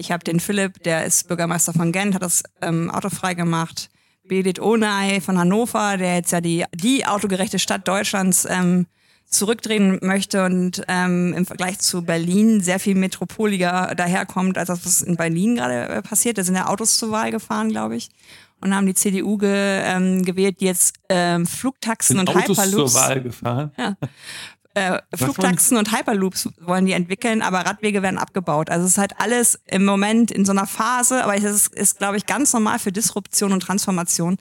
[0.00, 3.90] Ich habe den Philipp, der ist Bürgermeister von Gent, hat das ähm, autofrei gemacht.
[4.26, 8.86] Bedit Onay von Hannover, der jetzt ja die, die autogerechte Stadt Deutschlands ähm,
[9.26, 15.02] zurückdrehen möchte und ähm, im Vergleich zu Berlin sehr viel metropoliger daherkommt, als das, was
[15.02, 16.38] in Berlin gerade äh, passiert.
[16.38, 18.08] Da sind ja Autos zur Wahl gefahren, glaube ich.
[18.62, 22.92] Und haben die CDU ge, ähm, gewählt, die jetzt ähm, Flugtaxen Sind und Autos Hyperloops.
[22.92, 23.72] zur Wahl gefahren.
[23.76, 23.96] Ja.
[24.80, 28.70] Äh, Flugtaxen und Hyperloops wollen die entwickeln, aber Radwege werden abgebaut.
[28.70, 31.98] Also es ist halt alles im Moment in so einer Phase, aber es ist, ist
[31.98, 34.38] glaube ich, ganz normal für Disruption und Transformation,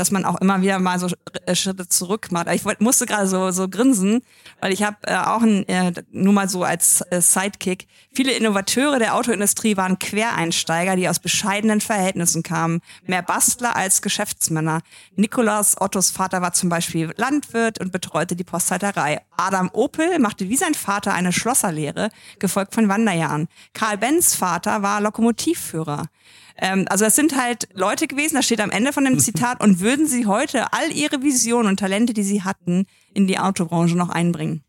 [0.00, 1.08] dass man auch immer wieder mal so
[1.44, 2.48] äh, Schritte zurück macht.
[2.54, 4.22] Ich musste gerade so, so grinsen,
[4.58, 8.98] weil ich habe äh, auch ein, äh, nur mal so als äh, Sidekick, viele Innovateure
[8.98, 14.80] der Autoindustrie waren Quereinsteiger, die aus bescheidenen Verhältnissen kamen, mehr Bastler als Geschäftsmänner.
[15.16, 19.20] Nikolaus Ottos Vater war zum Beispiel Landwirt und betreute die Postleiterei.
[19.36, 23.48] Adam Opel machte wie sein Vater eine Schlosserlehre, gefolgt von Wanderjahren.
[23.74, 26.06] Karl Benz Vater war Lokomotivführer.
[26.60, 29.80] Ähm, also das sind halt Leute gewesen, das steht am Ende von dem Zitat, und
[29.80, 34.10] würden sie heute all ihre Visionen und Talente, die sie hatten, in die Autobranche noch
[34.10, 34.62] einbringen.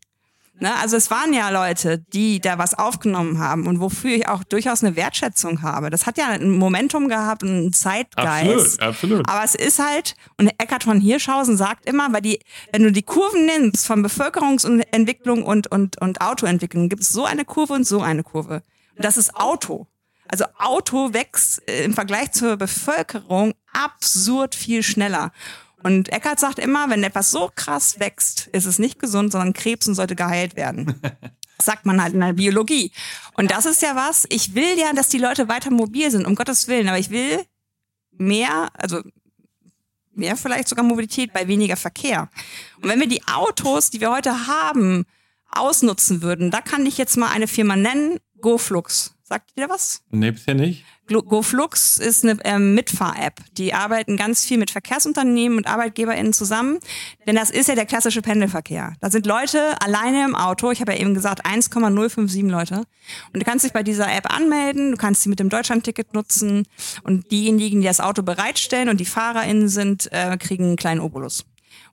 [0.62, 0.72] Ne?
[0.80, 4.84] Also es waren ja Leute, die da was aufgenommen haben und wofür ich auch durchaus
[4.84, 5.90] eine Wertschätzung habe.
[5.90, 8.80] Das hat ja ein Momentum gehabt und einen Zeitgeist.
[8.80, 9.28] Absolut, absolut.
[9.28, 12.38] Aber es ist halt, und Eckart von Hirschhausen sagt immer, weil die,
[12.70, 17.44] wenn du die Kurven nimmst von Bevölkerungsentwicklung und, und, und Autoentwicklung, gibt es so eine
[17.44, 18.62] Kurve und so eine Kurve.
[18.96, 19.88] Und das ist Auto.
[20.32, 25.30] Also Auto wächst äh, im Vergleich zur Bevölkerung absurd viel schneller.
[25.82, 29.86] Und Eckart sagt immer, wenn etwas so krass wächst, ist es nicht gesund, sondern Krebs
[29.86, 31.00] und sollte geheilt werden.
[31.58, 32.90] Das sagt man halt in der Biologie.
[33.34, 36.34] Und das ist ja was, ich will ja, dass die Leute weiter mobil sind, um
[36.34, 37.44] Gottes Willen, aber ich will
[38.10, 39.00] mehr, also
[40.12, 42.30] mehr vielleicht sogar Mobilität bei weniger Verkehr.
[42.80, 45.04] Und wenn wir die Autos, die wir heute haben,
[45.52, 49.14] ausnutzen würden, da kann ich jetzt mal eine Firma nennen, GoFlux.
[49.32, 50.02] Sagt ihr was?
[50.10, 50.84] Nee, bisher nicht.
[51.08, 53.40] GoFlux ist eine ähm, Mitfahr-App.
[53.56, 56.80] Die arbeiten ganz viel mit Verkehrsunternehmen und ArbeitgeberInnen zusammen,
[57.26, 58.92] denn das ist ja der klassische Pendelverkehr.
[59.00, 60.70] Da sind Leute alleine im Auto.
[60.70, 62.82] Ich habe ja eben gesagt 1,057 Leute.
[63.32, 66.68] Und du kannst dich bei dieser App anmelden, du kannst sie mit dem Deutschlandticket nutzen
[67.02, 71.46] und diejenigen, die das Auto bereitstellen und die FahrerInnen sind, äh, kriegen einen kleinen Obolus.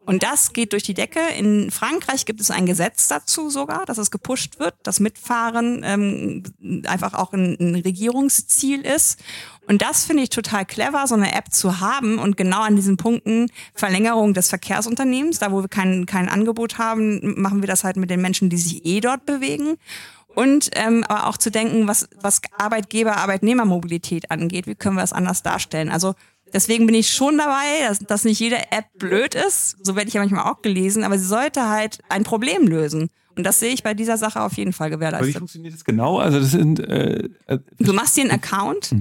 [0.10, 1.20] Und das geht durch die Decke.
[1.38, 6.42] In Frankreich gibt es ein Gesetz dazu sogar, dass es gepusht wird, dass Mitfahren ähm,
[6.88, 9.20] einfach auch ein, ein Regierungsziel ist.
[9.68, 12.98] Und das finde ich total clever, so eine App zu haben und genau an diesen
[12.98, 17.98] Punkten Verlängerung des Verkehrsunternehmens, da wo wir kein, kein Angebot haben, machen wir das halt
[17.98, 19.76] mit den Menschen, die sich eh dort bewegen.
[20.34, 25.14] Und ähm, aber auch zu denken, was, was Arbeitgeber, Arbeitnehmermobilität angeht, wie können wir das
[25.14, 25.90] anders darstellen?
[25.90, 26.16] Also
[26.54, 29.78] Deswegen bin ich schon dabei, dass, dass nicht jede App blöd ist.
[29.84, 33.10] So werde ich ja manchmal auch gelesen, aber sie sollte halt ein Problem lösen.
[33.36, 35.38] Und das sehe ich bei dieser Sache auf jeden Fall Aber wie gewährleistet.
[35.38, 36.18] funktioniert das genau?
[36.20, 38.94] Also das sind äh, äh, Du machst dir einen Account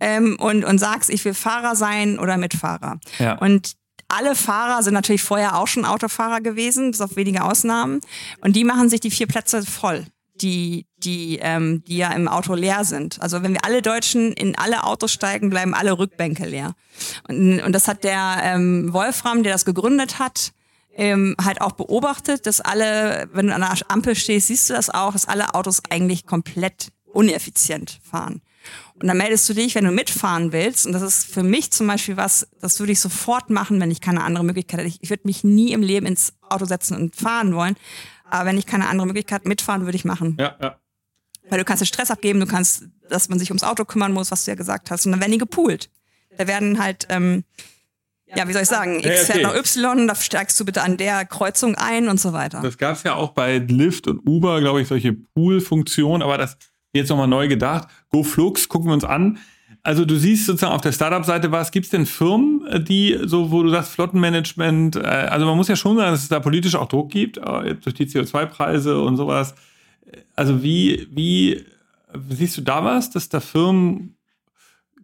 [0.00, 2.98] ähm, und, und sagst, ich will Fahrer sein oder Mitfahrer.
[3.18, 3.38] Ja.
[3.38, 3.74] Und
[4.08, 8.00] alle Fahrer sind natürlich vorher auch schon Autofahrer gewesen, bis auf wenige Ausnahmen.
[8.40, 10.04] Und die machen sich die vier Plätze voll,
[10.40, 13.20] die, die, ähm, die ja im Auto leer sind.
[13.20, 16.74] Also wenn wir alle Deutschen in alle Autos steigen, bleiben alle Rückbänke leer.
[17.28, 20.52] Und, und das hat der ähm, Wolfram, der das gegründet hat,
[20.96, 24.90] ähm, halt auch beobachtet, dass alle, wenn du an der Ampel stehst, siehst du das
[24.90, 28.42] auch, dass alle Autos eigentlich komplett uneffizient fahren.
[28.94, 30.86] Und dann meldest du dich, wenn du mitfahren willst.
[30.86, 34.00] Und das ist für mich zum Beispiel was, das würde ich sofort machen, wenn ich
[34.00, 34.88] keine andere Möglichkeit hätte.
[34.88, 37.76] Ich, ich würde mich nie im Leben ins Auto setzen und fahren wollen.
[38.24, 40.36] Aber wenn ich keine andere Möglichkeit mitfahren, würde ich machen.
[40.40, 40.76] ja, ja.
[41.50, 44.30] Weil du kannst den Stress abgeben, du kannst, dass man sich ums Auto kümmern muss,
[44.30, 45.04] was du ja gesagt hast.
[45.04, 45.90] Und dann werden die gepoolt.
[46.38, 47.44] Da werden halt, ähm,
[48.34, 49.24] ja, wie soll ich sagen, X Ja, okay.
[49.24, 52.60] fährt nach Y, da steigst du bitte an der Kreuzung ein und so weiter.
[52.62, 56.56] Das gab es ja auch bei Lyft und Uber, glaube ich, solche Pool-Funktionen, aber das
[56.94, 57.88] jetzt nochmal neu gedacht.
[58.08, 59.38] GoFlux, gucken wir uns an.
[59.86, 63.50] Also du siehst sozusagen auf der Startup-Seite was, gibt es denn Firmen, äh, die so,
[63.50, 66.74] wo du sagst, Flottenmanagement, äh, also man muss ja schon sagen, dass es da politisch
[66.74, 69.54] auch Druck gibt, äh, durch die CO2-Preise und sowas.
[70.34, 71.64] Also wie, wie
[72.30, 74.16] siehst du da was, dass da Firmen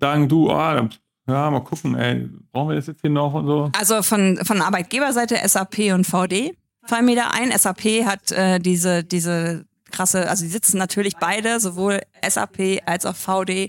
[0.01, 0.89] sagen, du, ah,
[1.28, 3.70] ja, mal gucken, ey, brauchen wir das jetzt hier noch und so?
[3.78, 6.57] Also von, von Arbeitgeberseite SAP und VD
[6.87, 7.53] fallen mir da ein.
[7.57, 13.14] SAP hat äh, diese, diese krasse, also die sitzen natürlich beide, sowohl SAP als auch
[13.14, 13.68] VD.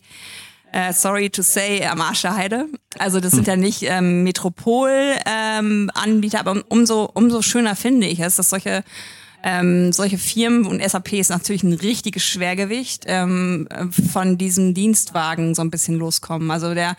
[0.71, 2.67] Äh, sorry to say, am Arsch der Heide.
[2.97, 8.49] Also das sind ja nicht ähm, Metropol-Anbieter, aber umso, umso schöner finde ich es, dass
[8.49, 8.83] solche
[9.43, 13.67] ähm, solche Firmen und SAP ist natürlich ein richtiges Schwergewicht ähm,
[14.13, 16.51] von diesem Dienstwagen so ein bisschen loskommen.
[16.51, 16.95] Also der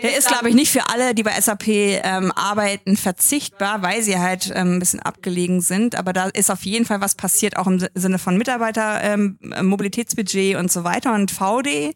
[0.00, 4.18] Der ist, glaube ich, nicht für alle, die bei SAP ähm, arbeiten, verzichtbar, weil sie
[4.18, 5.96] halt ähm, ein bisschen abgelegen sind.
[5.96, 10.56] Aber da ist auf jeden Fall was passiert, auch im Sinne von Mitarbeiter, ähm, Mobilitätsbudget
[10.56, 11.14] und so weiter.
[11.14, 11.94] Und VD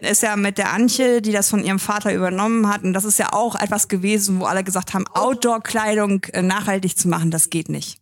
[0.00, 2.82] ist ja mit der Antje, die das von ihrem Vater übernommen hat.
[2.82, 7.08] Und das ist ja auch etwas gewesen, wo alle gesagt haben, Outdoor-Kleidung äh, nachhaltig zu
[7.08, 7.99] machen, das geht nicht.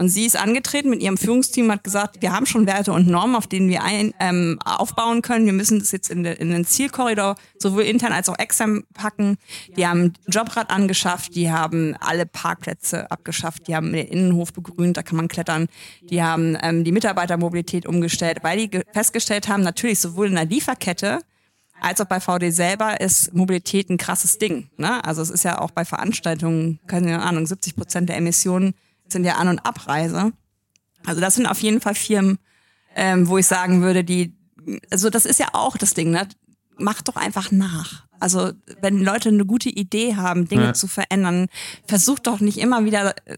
[0.00, 3.36] Und sie ist angetreten mit ihrem Führungsteam, hat gesagt, wir haben schon Werte und Normen,
[3.36, 5.44] auf denen wir ein, ähm, aufbauen können.
[5.44, 9.36] Wir müssen das jetzt in, de, in den Zielkorridor sowohl intern als auch extern packen.
[9.76, 15.02] Die haben Jobrad angeschafft, die haben alle Parkplätze abgeschafft, die haben den Innenhof begrünt, da
[15.02, 15.68] kann man klettern.
[16.00, 21.18] Die haben ähm, die Mitarbeitermobilität umgestellt, weil die festgestellt haben, natürlich sowohl in der Lieferkette
[21.78, 24.70] als auch bei VD selber ist Mobilität ein krasses Ding.
[24.78, 25.04] Ne?
[25.04, 28.72] Also es ist ja auch bei Veranstaltungen, keine Ahnung, 70 Prozent der Emissionen
[29.12, 30.32] sind ja An- und Abreise.
[31.04, 32.38] Also das sind auf jeden Fall Firmen,
[32.94, 34.34] ähm, wo ich sagen würde, die,
[34.90, 36.28] also das ist ja auch das Ding, ne?
[36.76, 38.04] Macht doch einfach nach.
[38.20, 40.72] Also wenn Leute eine gute Idee haben, Dinge ja.
[40.74, 41.48] zu verändern,
[41.86, 43.36] versucht doch nicht immer wieder äh,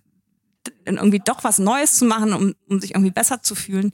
[0.84, 3.92] irgendwie doch was Neues zu machen, um, um sich irgendwie besser zu fühlen.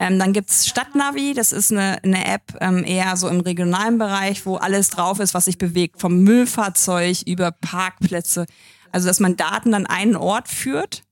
[0.00, 4.46] Ähm, dann gibt's Stadtnavi, das ist eine, eine App ähm, eher so im regionalen Bereich,
[4.46, 8.46] wo alles drauf ist, was sich bewegt, vom Müllfahrzeug über Parkplätze.
[8.92, 11.02] Also dass man Daten an einen Ort führt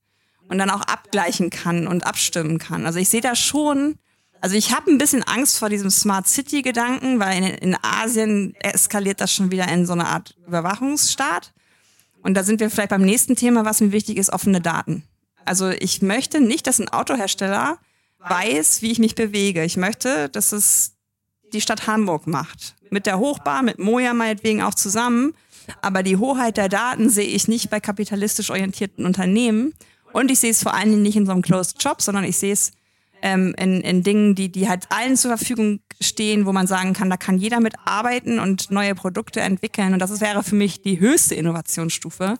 [0.47, 2.85] und dann auch abgleichen kann und abstimmen kann.
[2.85, 3.95] Also ich sehe da schon,
[4.39, 8.55] also ich habe ein bisschen Angst vor diesem Smart City Gedanken, weil in, in Asien
[8.55, 11.53] eskaliert das schon wieder in so eine Art Überwachungsstaat.
[12.23, 15.03] Und da sind wir vielleicht beim nächsten Thema, was mir wichtig ist, offene Daten.
[15.45, 17.79] Also ich möchte nicht, dass ein Autohersteller
[18.19, 19.63] weiß, wie ich mich bewege.
[19.63, 20.93] Ich möchte, dass es
[21.53, 22.75] die Stadt Hamburg macht.
[22.91, 25.33] Mit der Hochbahn, mit Moja meinetwegen auch zusammen.
[25.81, 29.73] Aber die Hoheit der Daten sehe ich nicht bei kapitalistisch orientierten Unternehmen.
[30.13, 32.37] Und ich sehe es vor allen Dingen nicht in so einem Closed Shop, sondern ich
[32.37, 32.73] sehe es
[33.21, 37.09] ähm, in, in Dingen, die, die halt allen zur Verfügung stehen, wo man sagen kann,
[37.09, 39.93] da kann jeder mit arbeiten und neue Produkte entwickeln.
[39.93, 42.35] Und das wäre für mich die höchste Innovationsstufe.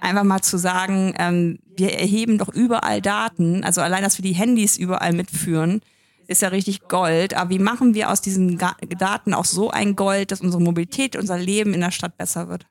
[0.00, 4.32] Einfach mal zu sagen, ähm, wir erheben doch überall Daten, also allein, dass wir die
[4.32, 5.82] Handys überall mitführen,
[6.30, 7.34] ist ja richtig Gold.
[7.34, 11.38] Aber wie machen wir aus diesen Daten auch so ein Gold, dass unsere Mobilität, unser
[11.38, 12.66] Leben in der Stadt besser wird?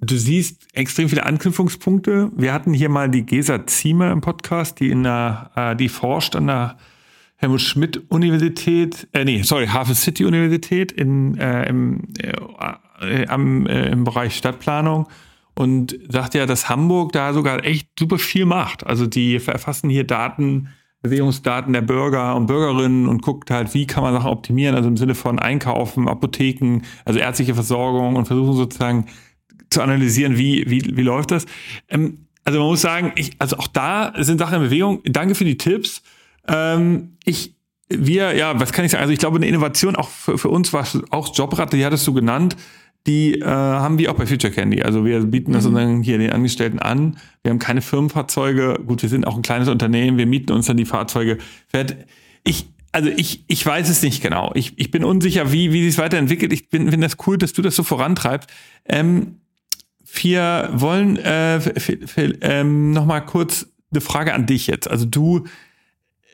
[0.00, 2.30] Du siehst extrem viele Anknüpfungspunkte.
[2.34, 6.34] Wir hatten hier mal die Gesa Ziemer im Podcast, die in der, äh, die forscht
[6.36, 6.78] an der
[7.36, 13.90] Helmut Schmidt Universität, äh, nee, sorry, Hafen City Universität in, äh, im, äh, am, äh,
[13.90, 15.06] im Bereich Stadtplanung
[15.54, 18.86] und sagt ja, dass Hamburg da sogar echt super viel macht.
[18.86, 20.68] Also die verfassen hier Daten
[21.02, 24.96] Bewegungsdaten der Bürger und Bürgerinnen und guckt halt, wie kann man Sachen optimieren, also im
[24.96, 29.06] Sinne von Einkaufen, Apotheken, also ärztliche Versorgung und versuchen sozusagen
[29.70, 31.46] zu analysieren, wie, wie, wie läuft das.
[31.88, 35.00] Ähm, also man muss sagen, ich, also auch da sind Sachen in Bewegung.
[35.04, 36.02] Danke für die Tipps.
[36.48, 37.54] Ähm, ich,
[37.88, 39.02] wir, ja, was kann ich sagen?
[39.02, 42.12] Also ich glaube, eine Innovation auch für, für uns war auch Jobrad, die hattest du
[42.12, 42.56] genannt
[43.06, 44.82] die äh, haben wir auch bei Future Candy.
[44.82, 45.74] Also wir bieten das mhm.
[45.74, 47.16] dann hier den Angestellten an.
[47.42, 48.80] Wir haben keine Firmenfahrzeuge.
[48.86, 50.18] Gut, wir sind auch ein kleines Unternehmen.
[50.18, 51.38] Wir mieten uns dann die Fahrzeuge.
[52.44, 54.52] Ich, also ich, ich weiß es nicht genau.
[54.54, 56.52] Ich, ich bin unsicher, wie, wie sich es weiterentwickelt.
[56.52, 58.50] Ich finde das cool, dass du das so vorantreibst.
[58.86, 59.40] Ähm,
[60.12, 61.60] wir wollen äh,
[62.42, 64.90] ähm, noch mal kurz eine Frage an dich jetzt.
[64.90, 65.46] Also du,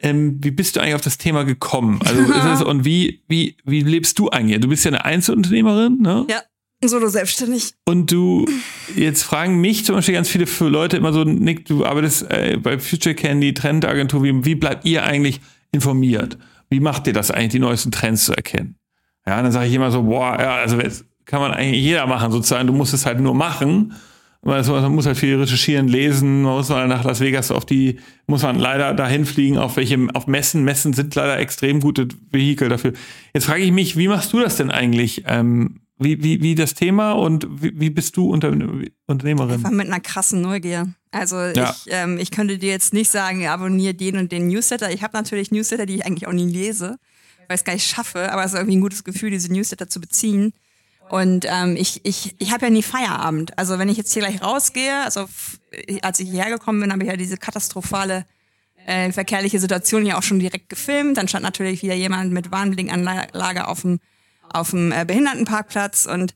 [0.03, 2.01] ähm, wie bist du eigentlich auf das Thema gekommen?
[2.05, 4.61] Also ist es, und wie, wie, wie lebst du eigentlich?
[4.61, 6.27] Du bist ja eine Einzelunternehmerin, ne?
[6.29, 6.43] Ja.
[6.89, 7.75] Solo selbstständig.
[7.85, 8.47] Und du,
[8.95, 12.79] jetzt fragen mich zum Beispiel ganz viele Leute immer so, Nick, du arbeitest äh, bei
[12.79, 15.41] Future Candy, Trendagentur, wie, wie bleibt ihr eigentlich
[15.73, 16.39] informiert?
[16.69, 18.77] Wie macht ihr das eigentlich, die neuesten Trends zu erkennen?
[19.27, 20.79] Ja, dann sage ich immer so, boah, ja, also
[21.25, 23.95] kann man eigentlich jeder machen sozusagen, du musst es halt nur machen.
[24.43, 28.45] Man muss halt viel recherchieren, lesen, man muss mal nach Las Vegas auf die, muss
[28.45, 30.63] man leider dahin fliegen, auf welche, auf Messen.
[30.63, 32.93] Messen sind leider extrem gute Vehikel dafür.
[33.35, 35.25] Jetzt frage ich mich, wie machst du das denn eigentlich?
[35.27, 38.51] Ähm, wie, wie, wie das Thema und wie, wie bist du Unter
[39.07, 39.55] Unternehmerin?
[39.55, 40.93] Einfach mit einer krassen Neugier.
[41.11, 41.71] Also ja.
[41.71, 44.93] ich, ähm, ich könnte dir jetzt nicht sagen, abonniere den und den Newsletter.
[44.93, 46.99] Ich habe natürlich Newsletter, die ich eigentlich auch nie lese,
[47.49, 49.89] weil ich es gar nicht schaffe, aber es ist irgendwie ein gutes Gefühl, diese Newsletter
[49.89, 50.53] zu beziehen.
[51.09, 53.57] Und ähm, ich, ich, ich habe ja nie Feierabend.
[53.59, 55.27] Also wenn ich jetzt hier gleich rausgehe, also
[56.03, 58.27] als ich hierher gekommen bin, habe ich ja diese katastrophale
[58.87, 61.17] äh, verkehrliche Situation ja auch schon direkt gefilmt.
[61.17, 64.01] Dann stand natürlich wieder jemand mit Warnblinkanlage auf dem
[64.53, 66.35] auf dem äh, Behindertenparkplatz und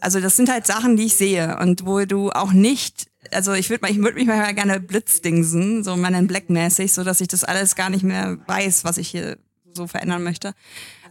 [0.00, 3.68] also das sind halt Sachen, die ich sehe und wo du auch nicht, also ich
[3.70, 7.28] würde ich würd mich mal gerne blitzdingsen, so Man in Black mäßig, so dass ich
[7.28, 9.38] das alles gar nicht mehr weiß, was ich hier
[9.74, 10.54] so verändern möchte.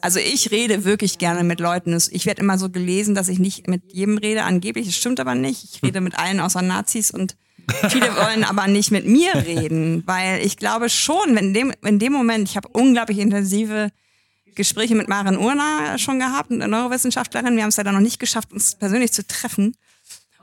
[0.02, 1.98] Also ich rede wirklich gerne mit Leuten.
[2.12, 4.44] Ich werde immer so gelesen, dass ich nicht mit jedem rede.
[4.44, 5.64] Angeblich, das stimmt aber nicht.
[5.64, 7.36] Ich rede mit allen außer Nazis und
[7.90, 12.14] viele wollen aber nicht mit mir reden, weil ich glaube schon, wenn dem, in dem
[12.14, 13.90] Moment, ich habe unglaublich intensive
[14.58, 17.56] Gespräche mit Maren Urner schon gehabt, eine Neurowissenschaftlerin.
[17.56, 19.78] Wir haben es dann noch nicht geschafft, uns persönlich zu treffen.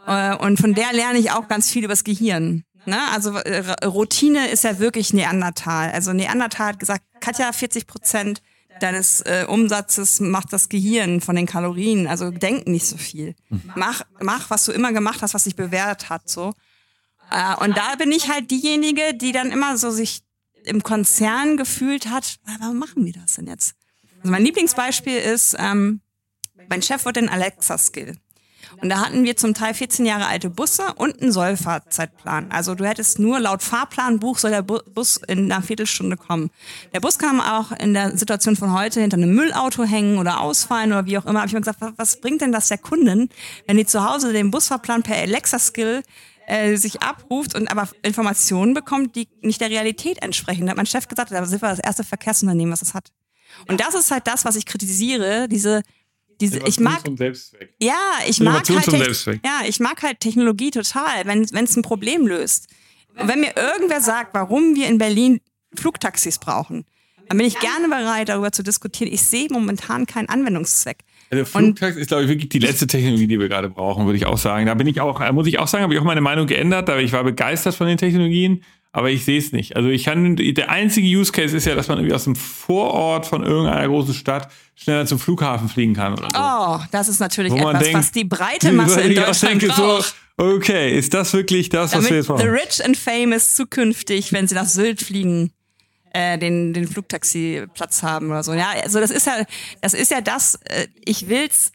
[0.07, 2.65] Äh, und von der lerne ich auch ganz viel übers Gehirn.
[2.87, 2.99] Ne?
[3.13, 5.91] Also äh, Routine ist ja wirklich Neandertal.
[5.91, 8.43] Also Neandertal hat gesagt, Katja, 40 Prozent
[8.81, 12.07] deines äh, Umsatzes macht das Gehirn von den Kalorien.
[12.07, 13.35] Also denk nicht so viel.
[13.75, 16.29] Mach, mach, was du immer gemacht hast, was sich bewährt hat.
[16.29, 16.55] So.
[17.31, 20.23] Äh, und da bin ich halt diejenige, die dann immer so sich
[20.65, 23.75] im Konzern gefühlt hat, warum machen wir das denn jetzt?
[24.25, 26.01] Also mein Lieblingsbeispiel ist, ähm,
[26.71, 28.17] mein Chef wird den Alexa-Skill.
[28.81, 32.51] Und da hatten wir zum Teil 14 Jahre alte Busse und einen Sollfahrtzeitplan.
[32.51, 36.51] Also du hättest nur laut Fahrplanbuch soll der Bus in einer Viertelstunde kommen.
[36.95, 40.93] Der Bus kann auch in der Situation von heute hinter einem Müllauto hängen oder ausfallen
[40.93, 41.41] oder wie auch immer.
[41.41, 43.29] Hab ich mir gesagt, was bringt denn das der Kunden,
[43.67, 46.03] wenn die zu Hause den Busfahrplan per Alexa-Skill
[46.47, 50.65] äh, sich abruft und aber Informationen bekommt, die nicht der Realität entsprechen.
[50.65, 53.13] Da hat mein Chef gesagt, da sind wir das erste Verkehrsunternehmen, was das hat.
[53.69, 55.83] Und das ist halt das, was ich kritisiere, diese
[56.41, 57.01] diese, ich mag,
[57.81, 57.95] ja,
[58.27, 62.69] ich mag halt, ja, ich mag halt Technologie total, wenn es ein Problem löst.
[63.17, 65.41] Und wenn mir irgendwer sagt, warum wir in Berlin
[65.75, 66.85] Flugtaxis brauchen,
[67.29, 69.13] dann bin ich gerne bereit, darüber zu diskutieren.
[69.13, 70.99] Ich sehe momentan keinen Anwendungszweck.
[71.31, 74.27] Also Flugtaxi ist, glaube ich, wirklich die letzte Technologie, die wir gerade brauchen, würde ich
[74.27, 74.67] auch sagen.
[74.67, 77.01] Da bin ich auch, muss ich auch sagen, habe ich auch meine Meinung geändert, aber
[77.01, 78.63] ich war begeistert von den Technologien
[78.95, 79.75] aber ich sehe es nicht.
[79.75, 83.27] Also ich kann, der einzige Use Case ist ja, dass man irgendwie aus dem Vorort
[83.27, 86.39] von irgendeiner großen Stadt schneller zum Flughafen fliegen kann oder so.
[86.39, 90.15] Oh, das ist natürlich Wo etwas, denkt, was die breite Masse in Deutschland denke, braucht.
[90.39, 92.43] So, okay, ist das wirklich das, Damit was wir jetzt brauchen?
[92.43, 95.53] The rich and famous zukünftig, wenn sie nach Sylt fliegen,
[96.13, 98.55] äh, den, den Flugtaxi-Platz haben oder so.
[98.55, 99.45] Ja, also das ist ja,
[99.81, 101.73] das ist ja das, äh, ich will's,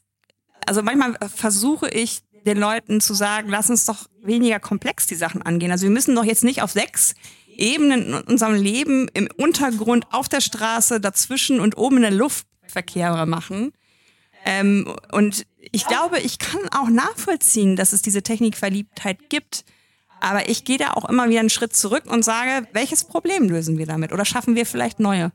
[0.66, 5.42] also manchmal versuche ich den Leuten zu sagen, lass uns doch weniger komplex die Sachen
[5.42, 5.70] angehen.
[5.70, 7.14] Also wir müssen doch jetzt nicht auf sechs
[7.56, 12.46] Ebenen in unserem Leben im Untergrund, auf der Straße, dazwischen und oben in der Luft
[12.66, 13.72] Verkehre machen.
[14.44, 19.64] Ähm, und ich glaube, ich kann auch nachvollziehen, dass es diese Technikverliebtheit gibt.
[20.20, 23.78] Aber ich gehe da auch immer wieder einen Schritt zurück und sage, welches Problem lösen
[23.78, 24.12] wir damit?
[24.12, 25.32] Oder schaffen wir vielleicht neue?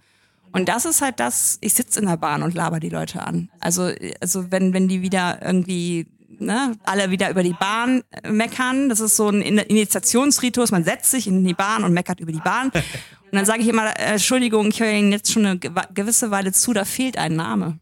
[0.51, 3.49] Und das ist halt das, ich sitze in der Bahn und laber die Leute an.
[3.59, 3.91] Also,
[4.21, 8.89] also wenn, wenn die wieder irgendwie ne, alle wieder über die Bahn äh, meckern.
[8.89, 10.71] Das ist so ein Initiationsritus.
[10.71, 12.71] Man setzt sich in die Bahn und meckert über die Bahn.
[12.71, 16.51] Und dann sage ich immer, äh, Entschuldigung, ich höre Ihnen jetzt schon eine gewisse Weile
[16.51, 17.79] zu, da fehlt ein Name.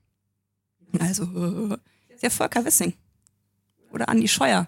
[0.99, 1.77] Also, äh,
[2.21, 2.93] der Volker Wissing.
[3.91, 4.67] Oder Andi Scheuer.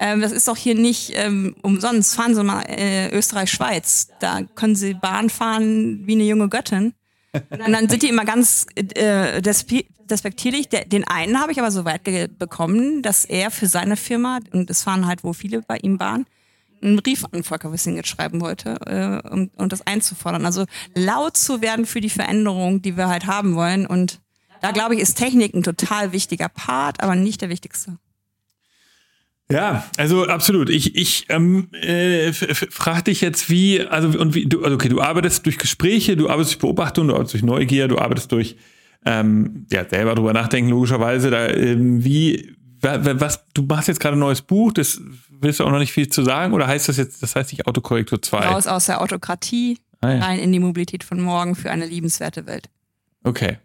[0.00, 2.14] Ähm, das ist doch hier nicht ähm, umsonst.
[2.14, 4.08] Fahren Sie mal äh, Österreich-Schweiz.
[4.20, 6.94] Da können Sie Bahn fahren wie eine junge Göttin.
[7.32, 9.42] Und dann sind die immer ganz äh,
[10.10, 10.68] despektierlich.
[10.68, 12.02] Den einen habe ich aber so weit
[12.38, 16.26] bekommen, dass er für seine Firma, und es fahren halt, wo viele bei ihm waren,
[16.82, 20.44] einen Brief an Volker Wissing schreiben wollte, äh, um, um das einzufordern.
[20.44, 23.86] Also laut zu werden für die Veränderung, die wir halt haben wollen.
[23.86, 24.20] Und
[24.60, 27.98] da glaube ich, ist Technik ein total wichtiger Part, aber nicht der wichtigste.
[29.50, 30.70] Ja, also absolut.
[30.70, 35.02] Ich, ich ähm, äh, frage dich jetzt, wie, also und wie, du, also okay, du
[35.02, 38.56] arbeitest durch Gespräche, du arbeitest durch Beobachtung, du arbeitest durch Neugier, du arbeitest durch
[39.04, 41.30] ähm, ja, selber drüber nachdenken, logischerweise.
[41.30, 45.00] Da, ähm, wie, was, du machst jetzt gerade ein neues Buch, das
[45.30, 47.66] willst du auch noch nicht viel zu sagen, oder heißt das jetzt, das heißt nicht
[47.66, 48.38] Autokorrektur 2?
[48.38, 50.24] Raus aus der Autokratie, ah, ja.
[50.24, 52.70] rein in die Mobilität von morgen für eine liebenswerte Welt.
[53.24, 53.58] Okay.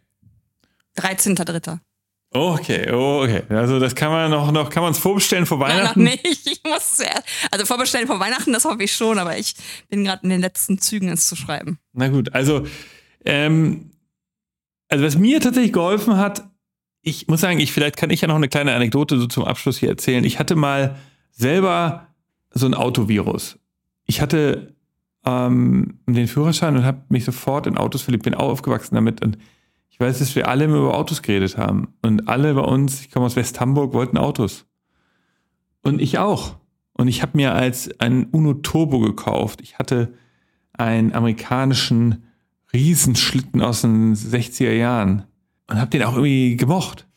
[0.97, 1.79] 13.3.
[2.31, 3.41] Okay, oh, okay.
[3.49, 6.03] Also das kann man noch, noch kann man es vorbestellen vor Weihnachten?
[6.03, 6.39] Nein, noch nicht.
[6.59, 9.55] Ich muss zuerst, also vorbestellen vor Weihnachten, das hoffe ich schon, aber ich
[9.87, 11.79] bin gerade in den letzten Zügen, es zu schreiben.
[11.93, 12.67] Na gut, also
[13.23, 13.91] ähm,
[14.89, 16.43] also was mir tatsächlich geholfen hat,
[17.01, 19.77] ich muss sagen, ich vielleicht kann ich ja noch eine kleine Anekdote so zum Abschluss
[19.77, 20.23] hier erzählen.
[20.25, 20.97] Ich hatte mal
[21.31, 22.07] selber
[22.51, 23.57] so ein Autovirus.
[24.05, 24.75] Ich hatte
[25.25, 29.37] ähm, den Führerschein und habe mich sofort in Autos verliebt, bin auch aufgewachsen damit und
[29.99, 31.93] ich weiß, dass wir alle immer über Autos geredet haben.
[32.01, 34.65] Und alle bei uns, ich komme aus West-Hamburg, wollten Autos.
[35.81, 36.55] Und ich auch.
[36.93, 39.59] Und ich habe mir als ein Uno Turbo gekauft.
[39.59, 40.13] Ich hatte
[40.71, 42.28] einen amerikanischen
[42.73, 45.23] Riesenschlitten aus den 60er Jahren
[45.67, 47.07] und habe den auch irgendwie gemocht.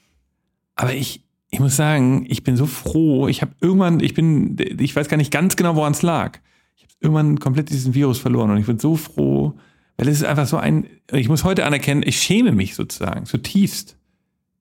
[0.75, 3.29] Aber ich, ich muss sagen, ich bin so froh.
[3.29, 6.39] Ich habe irgendwann, ich bin, ich weiß gar nicht ganz genau, woran es lag.
[6.77, 9.55] Ich habe irgendwann komplett diesen Virus verloren und ich bin so froh,
[9.97, 13.99] weil es ist einfach so ein, ich muss heute anerkennen, ich schäme mich sozusagen zutiefst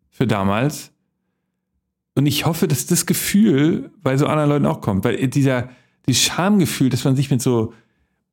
[0.09, 0.91] für damals.
[2.13, 5.69] Und ich hoffe, dass das Gefühl bei so anderen Leuten auch kommt, weil dieser,
[6.05, 7.73] dieses Schamgefühl, dass man sich mit so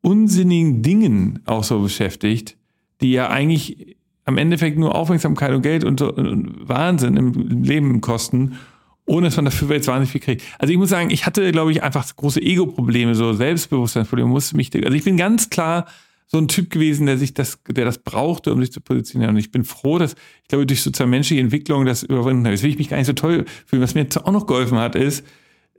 [0.01, 2.57] unsinnigen Dingen auch so beschäftigt,
[3.01, 8.59] die ja eigentlich am Endeffekt nur Aufmerksamkeit und Geld und, und Wahnsinn im Leben kosten,
[9.07, 10.42] ohne dass man dafür jetzt wahnsinnig viel kriegt.
[10.59, 14.74] Also ich muss sagen, ich hatte, glaube ich, einfach große Ego-Probleme, so Selbstbewusstseinsprobleme, musste mich,
[14.74, 15.86] also ich bin ganz klar
[16.26, 19.34] so ein Typ gewesen, der sich das, der das brauchte, um sich zu positionieren.
[19.34, 22.51] Und ich bin froh, dass ich glaube, durch sozusagen menschliche Entwicklung das überwunden habe.
[22.51, 23.80] Jetzt will ich mich gar nicht so toll fühlen.
[23.80, 25.24] Was mir jetzt auch noch geholfen hat, ist,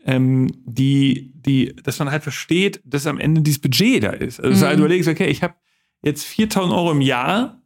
[0.05, 4.39] ähm, die, die, dass man halt versteht, dass am Ende dieses Budget da ist.
[4.39, 4.67] Also, mhm.
[4.67, 5.55] halt überlegst, okay, ich habe
[6.01, 7.61] jetzt 4000 Euro im Jahr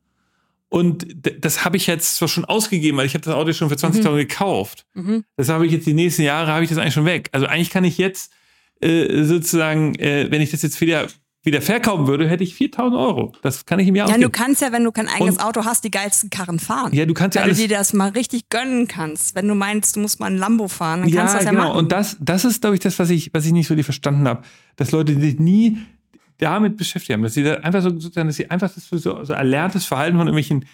[0.70, 1.06] und
[1.40, 4.10] das habe ich jetzt zwar schon ausgegeben, weil ich habe das Auto schon für 20.000
[4.10, 4.18] mhm.
[4.18, 4.88] gekauft.
[4.96, 5.24] Mhm.
[5.38, 7.30] Das habe ich jetzt die nächsten Jahre, habe ich das eigentlich schon weg.
[7.32, 8.34] Also eigentlich kann ich jetzt
[8.82, 11.08] äh, sozusagen, äh, wenn ich das jetzt wieder
[11.44, 13.34] wieder verkaufen würde, hätte ich 4000 Euro.
[13.42, 14.32] Das kann ich im Jahr Ja, ausgeben.
[14.32, 16.94] du kannst ja, wenn du kein eigenes und, Auto hast, die geilsten Karren fahren.
[16.94, 17.58] Ja, du kannst ja weil alles.
[17.58, 19.36] du dir das mal richtig gönnen kannst.
[19.36, 21.70] Wenn du meinst, du musst mal ein Lambo fahren, dann kannst du das ja genau.
[21.70, 21.78] machen.
[21.78, 24.44] Und das, das ist, glaube ich, das, was ich, was ich nicht so verstanden habe.
[24.78, 25.78] Dass Leute sich nie
[26.38, 29.34] damit beschäftigt haben, dass sie da einfach so, sozusagen, dass sie einfach das so, so
[29.34, 30.66] erlerntes Verhalten von irgendwelchen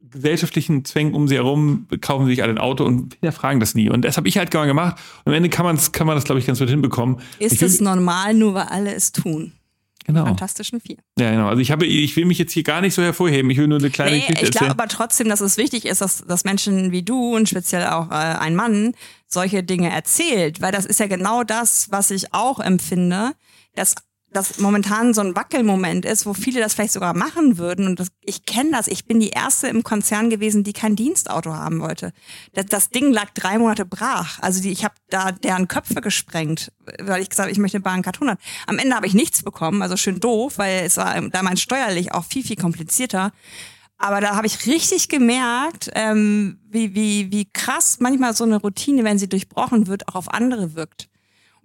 [0.00, 3.90] gesellschaftlichen Zwängen um sie herum kaufen sie sich alle ein Auto und hinterfragen das nie.
[3.90, 4.96] Und das habe ich halt gemacht.
[5.24, 7.18] Und am Ende kann, man's, kann man das, glaube ich, ganz gut hinbekommen.
[7.38, 9.52] Ist es normal, nur weil alle es tun?
[10.08, 10.24] Genau.
[10.24, 10.96] Fantastischen Vier.
[11.18, 11.48] Ja, genau.
[11.48, 13.50] Also ich habe, ich will mich jetzt hier gar nicht so hervorheben.
[13.50, 16.00] Ich will nur eine kleine nee, Geschichte Ich glaube aber trotzdem, dass es wichtig ist,
[16.00, 18.94] dass, dass Menschen wie du und speziell auch äh, ein Mann
[19.26, 23.32] solche Dinge erzählt, weil das ist ja genau das, was ich auch empfinde,
[23.74, 23.96] dass
[24.30, 27.86] das momentan so ein Wackelmoment ist, wo viele das vielleicht sogar machen würden.
[27.86, 28.86] Und das, ich kenne das.
[28.86, 32.12] Ich bin die erste im Konzern gewesen, die kein Dienstauto haben wollte.
[32.52, 34.38] Das, das Ding lag drei Monate brach.
[34.40, 38.02] Also die, ich habe da deren Köpfe gesprengt, weil ich gesagt habe, ich möchte Bahn
[38.02, 38.38] Cut 100.
[38.66, 42.24] Am Ende habe ich nichts bekommen, also schön doof, weil es war damals steuerlich auch
[42.24, 43.32] viel, viel komplizierter.
[43.96, 49.02] Aber da habe ich richtig gemerkt, ähm, wie, wie, wie krass manchmal so eine Routine,
[49.02, 51.07] wenn sie durchbrochen wird, auch auf andere wirkt.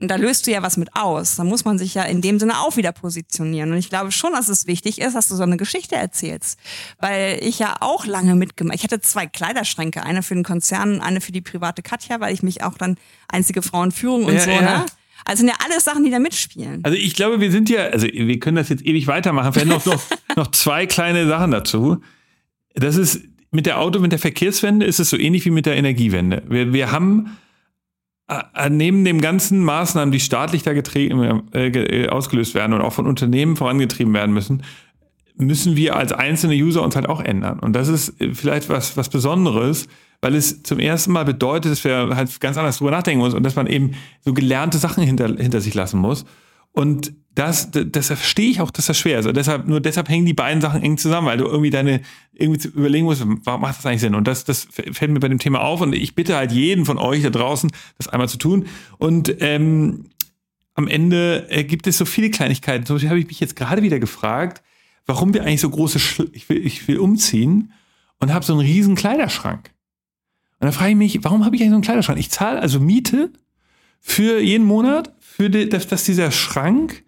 [0.04, 1.38] Und da löst du ja was mit aus.
[1.38, 3.72] Da muss man sich ja in dem Sinne auch wieder positionieren.
[3.72, 6.60] Und ich glaube schon, dass es wichtig ist, dass du so eine Geschichte erzählst.
[7.00, 8.76] Weil ich ja auch lange mitgemacht.
[8.76, 12.34] Ich hatte zwei Kleiderschränke, eine für den Konzern und eine für die private Katja, weil
[12.34, 12.98] ich mich auch dann
[13.30, 14.62] einzige Frauenführung und ja, so, ja.
[14.62, 14.86] ne?
[15.24, 16.82] Also sind ja alles Sachen, die da mitspielen.
[16.84, 19.54] Also ich glaube, wir sind ja, also wir können das jetzt ewig weitermachen.
[19.54, 20.04] Vielleicht noch, noch,
[20.36, 22.02] noch zwei kleine Sachen dazu.
[22.74, 25.78] Das ist mit der Auto, mit der Verkehrswende ist es so ähnlich wie mit der
[25.78, 26.44] Energiewende.
[26.50, 27.38] Wir, wir haben
[28.70, 33.56] neben den ganzen Maßnahmen, die staatlich da äh, äh, ausgelöst werden und auch von Unternehmen
[33.56, 34.64] vorangetrieben werden müssen,
[35.36, 37.60] müssen wir als einzelne User uns halt auch ändern.
[37.60, 39.88] Und das ist äh, vielleicht was, was Besonderes,
[40.22, 43.44] weil es zum ersten Mal bedeutet, dass wir halt ganz anders drüber nachdenken müssen und
[43.44, 46.26] dass man eben so gelernte Sachen hinter, hinter sich lassen muss.
[46.74, 49.26] Und das, das, verstehe ich auch, dass das schwer ist.
[49.26, 52.02] Und deshalb, nur deshalb hängen die beiden Sachen eng zusammen, weil du irgendwie deine,
[52.34, 54.14] irgendwie überlegen musst, warum macht das eigentlich Sinn?
[54.14, 55.82] Und das, das fällt mir bei dem Thema auf.
[55.82, 58.68] Und ich bitte halt jeden von euch da draußen, das einmal zu tun.
[59.00, 60.06] Und ähm,
[60.76, 62.86] am Ende äh, gibt es so viele Kleinigkeiten.
[62.86, 64.62] Zum Beispiel habe ich mich jetzt gerade wieder gefragt,
[65.06, 67.72] warum wir eigentlich so große, Sch ich will, ich will umziehen
[68.20, 69.72] und habe so einen riesen Kleiderschrank.
[70.60, 72.20] Und dann frage ich mich, warum habe ich eigentlich so einen Kleiderschrank?
[72.20, 73.32] Ich zahle also Miete
[74.04, 77.04] für jeden Monat, für die, dass, dass dieser Schrank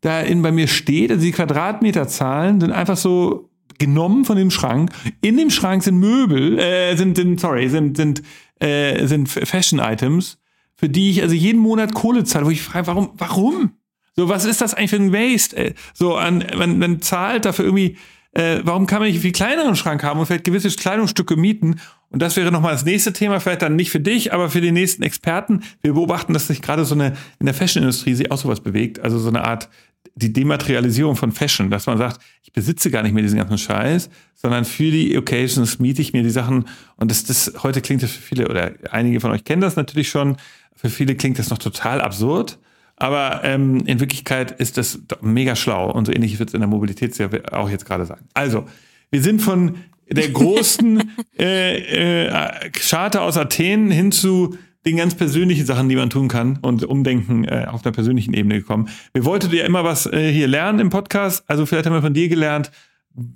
[0.00, 4.90] da in, bei mir steht, also die Quadratmeterzahlen sind einfach so genommen von dem Schrank.
[5.20, 8.22] In dem Schrank sind Möbel, äh, sind, sind sorry, sind, sind,
[8.60, 10.38] äh, sind Fashion-Items,
[10.76, 13.72] für die ich also jeden Monat Kohle zahle, wo ich frage, warum, warum?
[14.14, 15.56] So, was ist das eigentlich für ein Waste?
[15.56, 15.74] Ey?
[15.92, 17.98] So, an, man, man zahlt dafür irgendwie,
[18.32, 21.80] äh, warum kann man nicht viel kleineren Schrank haben und vielleicht gewisse Kleidungsstücke mieten?
[22.10, 24.72] Und das wäre nochmal das nächste Thema, vielleicht dann nicht für dich, aber für die
[24.72, 25.62] nächsten Experten.
[25.82, 29.00] Wir beobachten, dass sich gerade so eine, in der Fashion-Industrie sich auch sowas bewegt.
[29.00, 29.68] Also so eine Art
[30.14, 34.08] die Dematerialisierung von Fashion, dass man sagt, ich besitze gar nicht mehr diesen ganzen Scheiß,
[34.34, 36.66] sondern für die Occasions miete ich mir die Sachen.
[36.96, 40.08] Und das, das heute klingt das für viele, oder einige von euch kennen das natürlich
[40.08, 40.36] schon,
[40.74, 42.58] für viele klingt das noch total absurd.
[42.96, 46.68] Aber ähm, in Wirklichkeit ist das mega schlau und so ähnlich wird es in der
[46.68, 47.14] Mobilität
[47.52, 48.20] auch jetzt gerade sein.
[48.32, 48.64] Also,
[49.10, 49.76] wir sind von
[50.08, 56.10] der großen äh, äh, Charta aus Athen hin zu den ganz persönlichen Sachen, die man
[56.10, 58.88] tun kann und Umdenken äh, auf einer persönlichen Ebene gekommen.
[59.12, 62.14] Wir wollten ja immer was äh, hier lernen im Podcast, also vielleicht haben wir von
[62.14, 62.70] dir gelernt.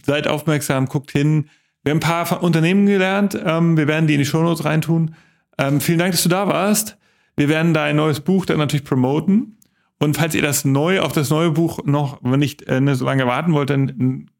[0.04, 1.48] Seid aufmerksam, guckt hin.
[1.82, 3.38] Wir haben ein paar Unternehmen gelernt.
[3.44, 5.14] Ähm, wir werden die in die Shownotes reintun.
[5.58, 6.98] Ähm, vielen Dank, dass du da warst.
[7.36, 9.58] Wir werden da ein neues Buch dann natürlich promoten.
[9.98, 13.26] Und falls ihr das neu auf das neue Buch noch nicht äh, ne, so lange
[13.26, 14.30] warten wollt, dann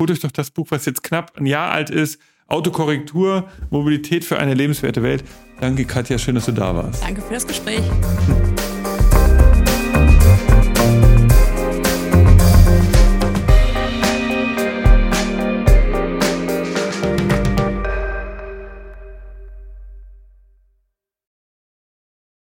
[0.00, 2.20] holt euch doch das Buch, was jetzt knapp ein Jahr alt ist.
[2.48, 5.24] Autokorrektur, Mobilität für eine lebenswerte Welt.
[5.60, 7.02] Danke, Katja, schön, dass du da warst.
[7.02, 7.82] Danke für das Gespräch.